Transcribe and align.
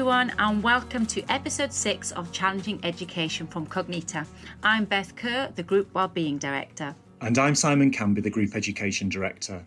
everyone, 0.00 0.32
and 0.38 0.62
welcome 0.62 1.04
to 1.04 1.22
episode 1.30 1.70
six 1.70 2.10
of 2.12 2.32
Challenging 2.32 2.80
Education 2.84 3.46
from 3.46 3.66
Cognita. 3.66 4.26
I'm 4.62 4.86
Beth 4.86 5.14
Kerr, 5.14 5.52
the 5.54 5.62
Group 5.62 5.92
Wellbeing 5.92 6.38
Director. 6.38 6.96
And 7.20 7.36
I'm 7.36 7.54
Simon 7.54 7.90
Camby, 7.90 8.22
the 8.22 8.30
Group 8.30 8.56
Education 8.56 9.10
Director. 9.10 9.62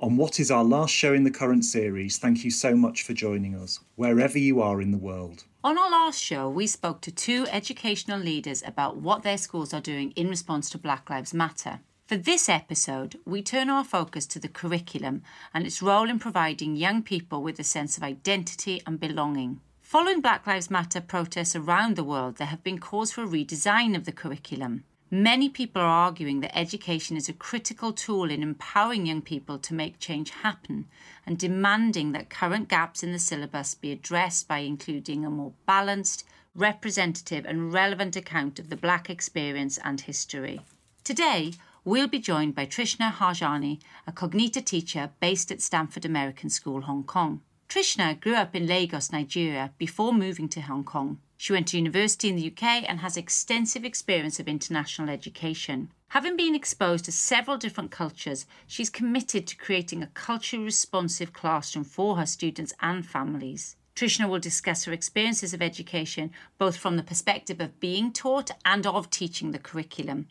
On 0.00 0.16
what 0.16 0.40
is 0.40 0.50
our 0.50 0.64
last 0.64 0.90
show 0.90 1.12
in 1.12 1.22
the 1.22 1.30
current 1.30 1.66
series, 1.66 2.16
thank 2.16 2.44
you 2.44 2.50
so 2.50 2.74
much 2.74 3.02
for 3.02 3.12
joining 3.12 3.54
us, 3.54 3.78
wherever 3.96 4.38
you 4.38 4.62
are 4.62 4.80
in 4.80 4.90
the 4.90 4.96
world. 4.96 5.44
On 5.62 5.76
our 5.76 5.90
last 5.90 6.18
show, 6.18 6.48
we 6.48 6.66
spoke 6.66 7.02
to 7.02 7.12
two 7.12 7.46
educational 7.52 8.18
leaders 8.18 8.62
about 8.66 8.96
what 8.96 9.22
their 9.22 9.36
schools 9.36 9.74
are 9.74 9.82
doing 9.82 10.12
in 10.12 10.30
response 10.30 10.70
to 10.70 10.78
Black 10.78 11.10
Lives 11.10 11.34
Matter. 11.34 11.80
For 12.06 12.16
this 12.16 12.48
episode, 12.48 13.18
we 13.26 13.42
turn 13.42 13.68
our 13.68 13.84
focus 13.84 14.26
to 14.28 14.38
the 14.38 14.48
curriculum 14.48 15.22
and 15.52 15.66
its 15.66 15.82
role 15.82 16.08
in 16.08 16.18
providing 16.18 16.74
young 16.74 17.02
people 17.02 17.42
with 17.42 17.58
a 17.58 17.64
sense 17.64 17.98
of 17.98 18.02
identity 18.02 18.80
and 18.86 18.98
belonging. 18.98 19.60
Following 19.84 20.22
Black 20.22 20.46
Lives 20.46 20.70
Matter 20.70 21.02
protests 21.02 21.54
around 21.54 21.94
the 21.94 22.02
world, 22.02 22.36
there 22.36 22.46
have 22.46 22.64
been 22.64 22.80
calls 22.80 23.12
for 23.12 23.22
a 23.22 23.28
redesign 23.28 23.94
of 23.94 24.06
the 24.06 24.12
curriculum. 24.12 24.84
Many 25.10 25.50
people 25.50 25.82
are 25.82 26.06
arguing 26.06 26.40
that 26.40 26.58
education 26.58 27.18
is 27.18 27.28
a 27.28 27.34
critical 27.34 27.92
tool 27.92 28.30
in 28.30 28.42
empowering 28.42 29.04
young 29.04 29.20
people 29.20 29.58
to 29.58 29.74
make 29.74 29.98
change 29.98 30.30
happen 30.30 30.86
and 31.26 31.38
demanding 31.38 32.12
that 32.12 32.30
current 32.30 32.68
gaps 32.68 33.02
in 33.02 33.12
the 33.12 33.18
syllabus 33.18 33.74
be 33.74 33.92
addressed 33.92 34.48
by 34.48 34.60
including 34.60 35.22
a 35.22 35.30
more 35.30 35.52
balanced, 35.66 36.24
representative, 36.54 37.44
and 37.44 37.74
relevant 37.74 38.16
account 38.16 38.58
of 38.58 38.70
the 38.70 38.76
Black 38.76 39.10
experience 39.10 39.78
and 39.84 40.00
history. 40.00 40.62
Today, 41.04 41.52
we'll 41.84 42.08
be 42.08 42.18
joined 42.18 42.54
by 42.54 42.64
Trishna 42.64 43.12
Harjani, 43.12 43.80
a 44.06 44.12
Cognita 44.12 44.64
teacher 44.64 45.10
based 45.20 45.52
at 45.52 45.60
Stamford 45.60 46.06
American 46.06 46.48
School, 46.48 46.80
Hong 46.80 47.04
Kong. 47.04 47.42
Trishna 47.74 48.20
grew 48.20 48.36
up 48.36 48.54
in 48.54 48.68
Lagos, 48.68 49.10
Nigeria, 49.10 49.72
before 49.78 50.12
moving 50.12 50.48
to 50.50 50.60
Hong 50.60 50.84
Kong. 50.84 51.18
She 51.36 51.52
went 51.52 51.66
to 51.68 51.76
university 51.76 52.28
in 52.28 52.36
the 52.36 52.46
UK 52.46 52.88
and 52.88 53.00
has 53.00 53.16
extensive 53.16 53.84
experience 53.84 54.38
of 54.38 54.46
international 54.46 55.10
education. 55.10 55.90
Having 56.10 56.36
been 56.36 56.54
exposed 56.54 57.04
to 57.06 57.10
several 57.10 57.56
different 57.56 57.90
cultures, 57.90 58.46
she's 58.68 58.90
committed 58.90 59.48
to 59.48 59.56
creating 59.56 60.04
a 60.04 60.12
culturally 60.14 60.64
responsive 60.64 61.32
classroom 61.32 61.84
for 61.84 62.16
her 62.16 62.26
students 62.26 62.72
and 62.80 63.04
families. 63.04 63.74
Trishna 63.96 64.28
will 64.28 64.40
discuss 64.40 64.84
her 64.84 64.92
experiences 64.92 65.54
of 65.54 65.62
education, 65.62 66.32
both 66.58 66.76
from 66.76 66.96
the 66.96 67.02
perspective 67.02 67.60
of 67.60 67.78
being 67.78 68.12
taught 68.12 68.50
and 68.64 68.84
of 68.86 69.08
teaching 69.08 69.52
the 69.52 69.58
curriculum. 69.58 70.26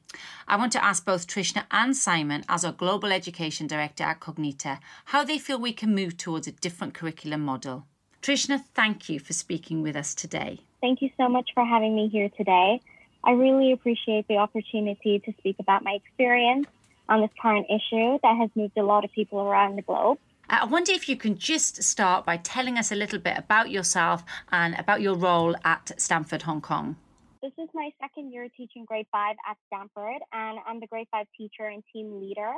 I 0.49 0.57
want 0.57 0.73
to 0.73 0.83
ask 0.83 1.05
both 1.05 1.27
Trishna 1.27 1.63
and 1.71 1.95
Simon, 1.95 2.43
as 2.49 2.65
our 2.65 2.73
Global 2.73 3.13
Education 3.13 3.67
Director 3.67 4.03
at 4.03 4.19
Cognita, 4.19 4.79
how 5.05 5.23
they 5.23 5.37
feel 5.37 5.57
we 5.57 5.71
can 5.71 5.95
move 5.95 6.17
towards 6.17 6.45
a 6.45 6.51
different 6.51 6.93
curriculum 6.93 7.39
model. 7.39 7.85
Trishna, 8.21 8.61
thank 8.73 9.07
you 9.07 9.19
for 9.19 9.31
speaking 9.31 9.81
with 9.81 9.95
us 9.95 10.13
today. 10.13 10.59
Thank 10.81 11.01
you 11.01 11.09
so 11.15 11.29
much 11.29 11.51
for 11.53 11.63
having 11.63 11.95
me 11.95 12.09
here 12.09 12.29
today. 12.35 12.81
I 13.23 13.31
really 13.31 13.71
appreciate 13.71 14.27
the 14.27 14.37
opportunity 14.37 15.19
to 15.19 15.33
speak 15.37 15.55
about 15.59 15.85
my 15.85 15.93
experience 15.93 16.67
on 17.07 17.21
this 17.21 17.31
current 17.41 17.67
issue 17.69 18.19
that 18.23 18.37
has 18.37 18.49
moved 18.55 18.77
a 18.77 18.83
lot 18.83 19.05
of 19.05 19.11
people 19.13 19.39
around 19.39 19.77
the 19.77 19.81
globe. 19.81 20.19
Uh, 20.49 20.59
I 20.61 20.65
wonder 20.65 20.91
if 20.91 21.07
you 21.07 21.15
can 21.15 21.37
just 21.37 21.83
start 21.83 22.25
by 22.25 22.37
telling 22.37 22.77
us 22.77 22.91
a 22.91 22.95
little 22.95 23.19
bit 23.19 23.37
about 23.37 23.71
yourself 23.71 24.23
and 24.51 24.75
about 24.77 25.01
your 25.01 25.15
role 25.15 25.55
at 25.63 25.91
Stamford 25.97 26.43
Hong 26.43 26.61
Kong. 26.61 26.97
This 27.41 27.53
is 27.57 27.69
my 27.73 27.89
second 28.01 28.31
year 28.31 28.47
teaching 28.55 28.85
grade 28.85 29.07
five 29.11 29.35
at 29.49 29.57
Stamford, 29.67 30.21
and 30.31 30.59
I'm 30.67 30.79
the 30.79 30.87
grade 30.87 31.07
five 31.11 31.27
teacher 31.37 31.67
and 31.67 31.83
team 31.93 32.19
leader. 32.19 32.53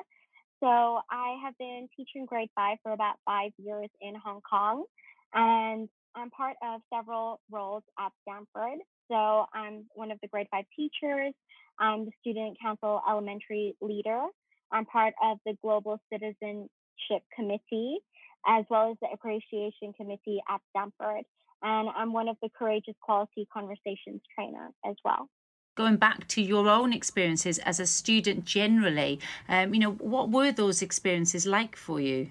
So 0.62 1.02
I 1.12 1.38
have 1.44 1.58
been 1.58 1.88
teaching 1.96 2.26
grade 2.26 2.50
five 2.56 2.78
for 2.84 2.92
about 2.92 3.16
five 3.26 3.52
years 3.58 3.90
in 4.02 4.14
Hong 4.24 4.42
Kong, 4.42 4.86
and 5.34 5.90
I'm 6.16 6.30
part 6.30 6.56
of 6.64 6.82
several 6.94 7.42
roles 7.52 7.84
at 8.00 8.12
Stamford. 8.22 8.80
So 9.12 9.46
I'm 9.54 9.86
one 9.94 10.12
of 10.12 10.20
the 10.22 10.28
grade 10.28 10.48
five 10.50 10.66
teachers. 10.76 11.34
I'm 11.80 12.06
the 12.06 12.12
student 12.22 12.58
council 12.62 13.02
elementary 13.10 13.76
leader. 13.82 14.26
I'm 14.72 14.86
part 14.86 15.14
of 15.22 15.40
the 15.46 15.58
global 15.62 16.00
citizen 16.12 16.70
Committee, 17.36 18.00
as 18.48 18.66
well 18.70 18.92
as 18.92 18.98
the 19.02 19.08
Appreciation 19.14 19.94
Committee 19.94 20.42
at 20.50 20.62
Stamford. 20.70 21.26
And 21.62 21.90
I'm 21.96 22.14
one 22.14 22.28
of 22.28 22.38
the 22.42 22.50
Courageous 22.58 22.96
Quality 23.02 23.48
Conversations 23.52 24.22
trainer 24.36 24.70
as 24.86 24.96
well. 25.04 25.30
Going 25.76 25.98
back 25.98 26.28
to 26.30 26.42
your 26.42 26.70
own 26.70 26.94
experiences 26.94 27.60
as 27.60 27.80
a 27.80 27.86
student 27.86 28.46
generally, 28.46 29.20
um, 29.50 29.74
you 29.74 29.80
know, 29.80 29.92
what 29.92 30.30
were 30.30 30.52
those 30.52 30.82
experiences 30.82 31.46
like 31.46 31.76
for 31.76 32.00
you? 32.00 32.30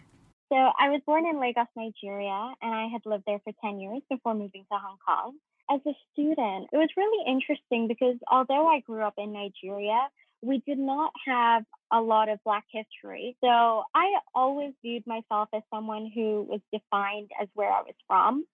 So 0.51 0.57
I 0.57 0.89
was 0.89 1.01
born 1.05 1.27
in 1.27 1.41
Lagos, 1.41 1.67
Nigeria, 1.77 2.55
and 2.63 2.75
I 2.75 2.87
had 2.87 3.03
lived 3.05 3.25
there 3.27 3.41
for 3.43 3.53
10 3.63 3.81
years 3.81 4.03
before 4.09 4.35
moving 4.35 4.65
to 4.71 4.79
Hong 4.79 4.99
Kong. 5.05 5.35
As 5.71 5.81
a 5.87 5.93
student, 6.13 6.69
it 6.73 6.77
was 6.77 6.91
really 6.97 7.25
interesting 7.27 7.89
because 7.89 8.17
although 8.31 8.69
I 8.69 8.81
grew 8.81 9.03
up 9.03 9.15
in 9.19 9.33
Nigeria, 9.33 10.09
we 10.45 10.63
did 10.67 10.79
not 10.79 11.13
have 11.27 11.65
a 11.91 12.01
lot 12.01 12.29
of 12.29 12.39
Black 12.45 12.65
history. 12.71 13.37
So 13.43 13.49
I 13.95 14.19
always 14.35 14.73
viewed 14.83 15.07
myself 15.07 15.49
as 15.55 15.63
someone 15.73 16.11
who 16.15 16.47
was 16.49 16.61
defined 16.73 17.31
as 17.41 17.49
where 17.55 17.71
I 17.71 17.81
was 17.81 17.95
from. 18.07 18.45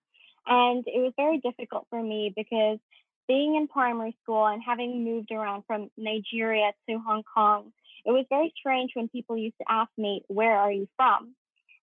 And 0.46 0.84
it 0.86 1.00
was 1.00 1.12
very 1.16 1.38
difficult 1.38 1.86
for 1.90 2.02
me 2.02 2.32
because 2.34 2.78
being 3.26 3.56
in 3.56 3.68
primary 3.68 4.16
school 4.22 4.46
and 4.46 4.62
having 4.64 5.04
moved 5.04 5.30
around 5.32 5.64
from 5.66 5.90
Nigeria 5.96 6.72
to 6.88 6.98
Hong 6.98 7.22
Kong, 7.34 7.72
it 8.04 8.10
was 8.10 8.24
very 8.28 8.52
strange 8.58 8.92
when 8.94 9.08
people 9.08 9.36
used 9.36 9.58
to 9.58 9.64
ask 9.68 9.90
me, 9.98 10.22
Where 10.28 10.56
are 10.56 10.72
you 10.72 10.88
from? 10.96 11.34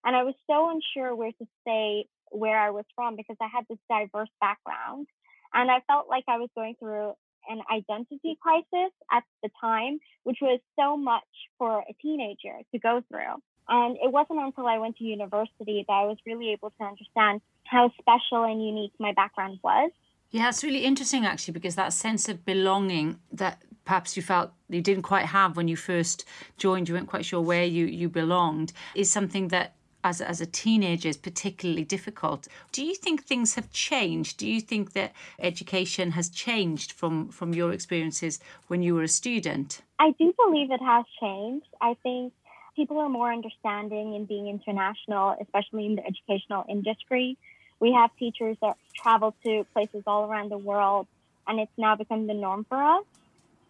And 0.03 0.16
I 0.16 0.23
was 0.23 0.35
so 0.50 0.69
unsure 0.69 1.16
where 1.16 1.31
to 1.31 1.47
say 1.66 2.06
where 2.31 2.59
I 2.59 2.72
was 2.72 2.85
from 2.96 3.16
because 3.16 3.38
I 3.41 3.47
had 3.53 3.66
this 3.69 3.79
diverse 3.90 4.29
background. 4.40 5.07
And 5.53 5.69
I 5.72 5.81
felt 5.88 6.09
like 6.09 6.25
I 6.28 6.38
was 6.38 6.50
going 6.56 6.75
through 6.79 7.13
an 7.47 7.62
identity 7.72 8.19
mm-hmm. 8.25 8.41
crisis 8.41 8.91
at 9.12 9.24
the 9.44 9.50
time, 9.59 10.00
which 10.24 10.38
was 10.41 10.59
so 10.78 10.97
much 10.97 11.24
for 11.58 11.80
a 11.80 11.94
teenager 12.02 12.58
to 12.72 12.80
go 12.80 13.02
through. 13.09 13.41
And 13.69 13.97
it 13.97 14.12
wasn't 14.12 14.40
until 14.40 14.66
I 14.68 14.78
went 14.78 14.97
to 14.97 15.03
university 15.03 15.84
that 15.88 15.94
I 15.94 16.06
was 16.06 16.18
really 16.25 16.52
able 16.52 16.72
to 16.80 16.84
understand 16.85 17.41
how 17.66 17.91
special 18.00 18.44
and 18.44 18.66
unique 18.66 18.94
my 19.00 19.12
background 19.13 19.59
was. 19.63 19.91
Yeah, 20.31 20.50
it's 20.50 20.63
really 20.63 20.84
interesting 20.84 21.25
actually, 21.25 21.53
because 21.53 21.75
that 21.75 21.94
sense 21.94 22.28
of 22.30 22.46
belonging 22.46 23.19
that 23.31 23.62
perhaps 23.85 24.18
you 24.18 24.24
felt 24.24 24.52
you 24.68 24.81
didn't 24.81 25.03
quite 25.03 25.25
have 25.25 25.56
when 25.56 25.69
you 25.69 25.78
first 25.78 26.25
joined, 26.58 26.90
you 26.90 26.96
weren't 26.96 27.08
quite 27.08 27.25
sure 27.25 27.41
where 27.41 27.64
you, 27.64 27.85
you 27.85 28.09
belonged, 28.09 28.74
is 28.96 29.09
something 29.09 29.47
that 29.47 29.76
as, 30.07 30.22
as 30.22 30.40
a 30.40 30.45
teenager 30.45 31.09
is 31.09 31.18
particularly 31.18 31.84
difficult. 31.84 32.47
Do 32.72 32.81
you 32.85 32.95
think 32.95 33.23
things 33.23 33.56
have 33.56 33.69
changed? 33.72 34.38
Do 34.38 34.47
you 34.47 34.62
think 34.62 34.94
that 34.94 35.12
education 35.40 36.12
has 36.12 36.29
changed 36.29 36.94
from, 36.94 37.28
from 37.28 37.53
your 37.53 37.73
experiences 37.73 38.40
when 38.67 38.81
you 38.81 38.96
were 38.96 39.03
a 39.03 39.09
student? 39.09 39.81
I 40.00 40.12
do 40.12 40.34
believe 40.44 40.72
it 40.72 40.81
has 40.81 41.06
changed. 41.19 41.67
I 41.81 41.96
think 42.03 42.31
people 42.75 43.00
are 43.00 43.09
more 43.09 43.31
understanding 43.34 44.13
in 44.13 44.23
being 44.25 44.47
international, 44.47 45.35
especially 45.41 45.85
in 45.85 45.96
the 45.96 46.06
educational 46.07 46.63
industry. 46.69 47.38
We 47.81 47.91
have 47.91 48.09
teachers 48.17 48.56
that 48.62 48.78
travel 48.96 49.35
to 49.44 49.66
places 49.73 50.03
all 50.07 50.29
around 50.29 50.50
the 50.51 50.57
world, 50.57 51.07
and 51.47 51.59
it's 51.59 51.78
now 51.78 51.96
become 51.97 52.28
the 52.28 52.34
norm 52.34 52.66
for 52.69 52.81
us. 52.81 53.03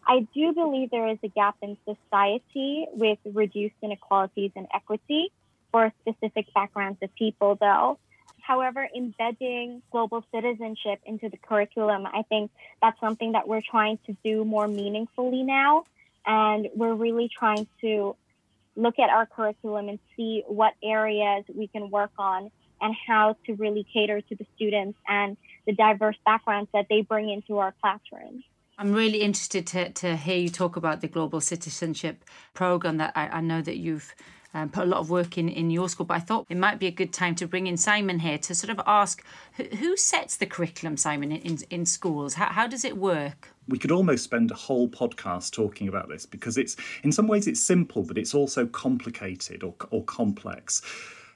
I 0.06 0.28
do 0.34 0.54
believe 0.54 0.92
there 0.92 1.08
is 1.08 1.18
a 1.24 1.28
gap 1.30 1.56
in 1.62 1.78
society 1.84 2.86
with 2.94 3.18
reduced 3.26 3.76
inequalities 3.82 4.52
and 4.56 4.68
equity 4.74 5.32
for 5.72 5.92
specific 6.02 6.54
backgrounds 6.54 7.00
of 7.02 7.14
people, 7.16 7.56
though. 7.60 8.00
However, 8.42 8.88
embedding 8.96 9.82
global 9.92 10.24
citizenship 10.34 11.02
into 11.06 11.28
the 11.30 11.38
curriculum, 11.38 12.06
I 12.06 12.22
think 12.30 12.50
that's 12.82 13.00
something 13.00 13.34
that 13.34 13.48
we're 13.48 13.62
trying 13.62 14.00
to 14.06 14.16
do 14.24 14.46
more 14.46 14.68
meaningfully 14.68 15.44
now. 15.44 15.84
And 16.26 16.70
we're 16.74 16.94
really 16.94 17.30
trying 17.38 17.68
to 17.82 18.16
look 18.78 19.00
at 19.00 19.10
our 19.10 19.26
curriculum 19.26 19.90
and 19.90 20.00
see 20.16 20.44
what 20.48 20.74
areas 20.82 21.44
we 21.54 21.68
can 21.68 21.90
work 21.90 22.12
on 22.18 22.52
and 22.80 22.96
how 23.08 23.36
to 23.46 23.54
really 23.56 23.86
cater 23.92 24.22
to 24.22 24.36
the 24.36 24.46
students 24.56 24.98
and 25.08 25.36
the 25.66 25.74
diverse 25.74 26.16
backgrounds 26.26 26.70
that 26.74 26.86
they 26.90 27.02
bring 27.02 27.30
into 27.30 27.58
our 27.58 27.74
classrooms. 27.82 28.44
I'm 28.78 28.94
really 28.94 29.22
interested 29.22 29.66
to, 29.68 29.90
to 29.90 30.16
hear 30.16 30.38
you 30.38 30.50
talk 30.50 30.76
about 30.76 31.02
the 31.02 31.08
global 31.08 31.42
citizenship 31.42 32.24
program 32.54 32.98
that 32.98 33.12
I, 33.16 33.28
I 33.28 33.42
know 33.42 33.62
that 33.62 33.78
you've 33.78 34.14
um, 34.54 34.70
put 34.70 34.84
a 34.84 34.88
lot 34.88 35.00
of 35.00 35.10
work 35.10 35.38
in 35.38 35.50
in 35.50 35.70
your 35.70 35.90
school. 35.90 36.06
But 36.06 36.16
I 36.16 36.20
thought 36.20 36.46
it 36.50 36.58
might 36.58 36.80
be 36.80 36.88
a 36.88 36.92
good 36.92 37.14
time 37.14 37.36
to 37.36 37.48
bring 37.48 37.68
in 37.68 37.78
Simon 37.78 38.20
here 38.20 38.38
to 38.38 38.56
sort 38.56 38.70
of 38.70 38.82
ask 38.86 39.24
who, 39.54 39.64
who 39.64 39.98
sets 39.98 40.38
the 40.38 40.46
curriculum, 40.46 40.98
Simon, 40.98 41.32
in, 41.32 41.58
in 41.70 41.86
schools? 41.86 42.36
How, 42.36 42.48
how 42.48 42.68
does 42.68 42.84
it 42.84 42.98
work? 42.98 43.50
We 43.68 43.78
could 43.78 43.92
almost 43.92 44.24
spend 44.24 44.52
a 44.52 44.56
whole 44.56 44.88
podcast 44.88 45.52
talking 45.52 45.88
about 45.90 46.08
this 46.08 46.26
because 46.26 46.58
it's, 46.58 46.78
in 47.04 47.12
some 47.12 47.28
ways, 47.28 47.48
it's 47.48 47.60
simple, 47.60 48.04
but 48.04 48.18
it's 48.18 48.34
also 48.34 48.66
complicated 48.66 49.62
or, 49.64 49.74
or 49.92 50.04
complex. 50.04 50.82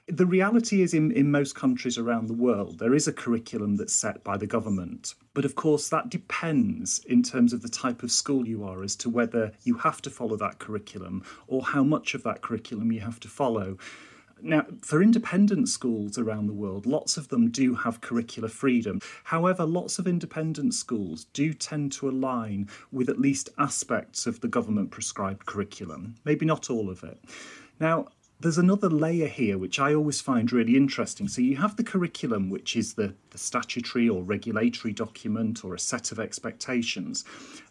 The 0.08 0.26
reality 0.26 0.82
is, 0.82 0.94
in, 0.94 1.12
in 1.12 1.30
most 1.30 1.54
countries 1.54 1.96
around 1.96 2.26
the 2.26 2.34
world, 2.34 2.80
there 2.80 2.92
is 2.92 3.06
a 3.06 3.12
curriculum 3.12 3.76
that's 3.76 3.94
set 3.94 4.24
by 4.24 4.36
the 4.36 4.48
government. 4.48 5.14
But 5.32 5.44
of 5.44 5.54
course, 5.54 5.88
that 5.90 6.10
depends 6.10 6.98
in 7.06 7.22
terms 7.22 7.52
of 7.52 7.62
the 7.62 7.68
type 7.68 8.02
of 8.02 8.10
school 8.10 8.48
you 8.48 8.64
are 8.64 8.82
as 8.82 8.96
to 8.96 9.08
whether 9.08 9.52
you 9.62 9.76
have 9.76 10.02
to 10.02 10.10
follow 10.10 10.36
that 10.38 10.58
curriculum 10.58 11.22
or 11.46 11.62
how 11.62 11.84
much 11.84 12.14
of 12.14 12.24
that 12.24 12.42
curriculum 12.42 12.90
you 12.90 12.98
have 13.00 13.20
to 13.20 13.28
follow. 13.28 13.78
Now, 14.44 14.66
for 14.80 15.04
independent 15.04 15.68
schools 15.68 16.18
around 16.18 16.48
the 16.48 16.52
world, 16.52 16.84
lots 16.84 17.16
of 17.16 17.28
them 17.28 17.48
do 17.52 17.76
have 17.76 18.00
curricular 18.00 18.50
freedom. 18.50 18.98
However, 19.22 19.64
lots 19.64 20.00
of 20.00 20.08
independent 20.08 20.74
schools 20.74 21.26
do 21.32 21.54
tend 21.54 21.92
to 21.92 22.08
align 22.08 22.68
with 22.90 23.08
at 23.08 23.20
least 23.20 23.50
aspects 23.56 24.26
of 24.26 24.40
the 24.40 24.48
government 24.48 24.90
prescribed 24.90 25.46
curriculum, 25.46 26.16
maybe 26.24 26.44
not 26.44 26.70
all 26.70 26.90
of 26.90 27.04
it. 27.04 27.20
Now, 27.78 28.08
there's 28.42 28.58
another 28.58 28.90
layer 28.90 29.28
here 29.28 29.56
which 29.56 29.78
I 29.78 29.94
always 29.94 30.20
find 30.20 30.52
really 30.52 30.76
interesting. 30.76 31.28
So 31.28 31.40
you 31.40 31.56
have 31.56 31.76
the 31.76 31.84
curriculum, 31.84 32.50
which 32.50 32.76
is 32.76 32.94
the, 32.94 33.14
the 33.30 33.38
statutory 33.38 34.08
or 34.08 34.22
regulatory 34.22 34.92
document 34.92 35.64
or 35.64 35.74
a 35.74 35.78
set 35.78 36.10
of 36.10 36.18
expectations. 36.18 37.24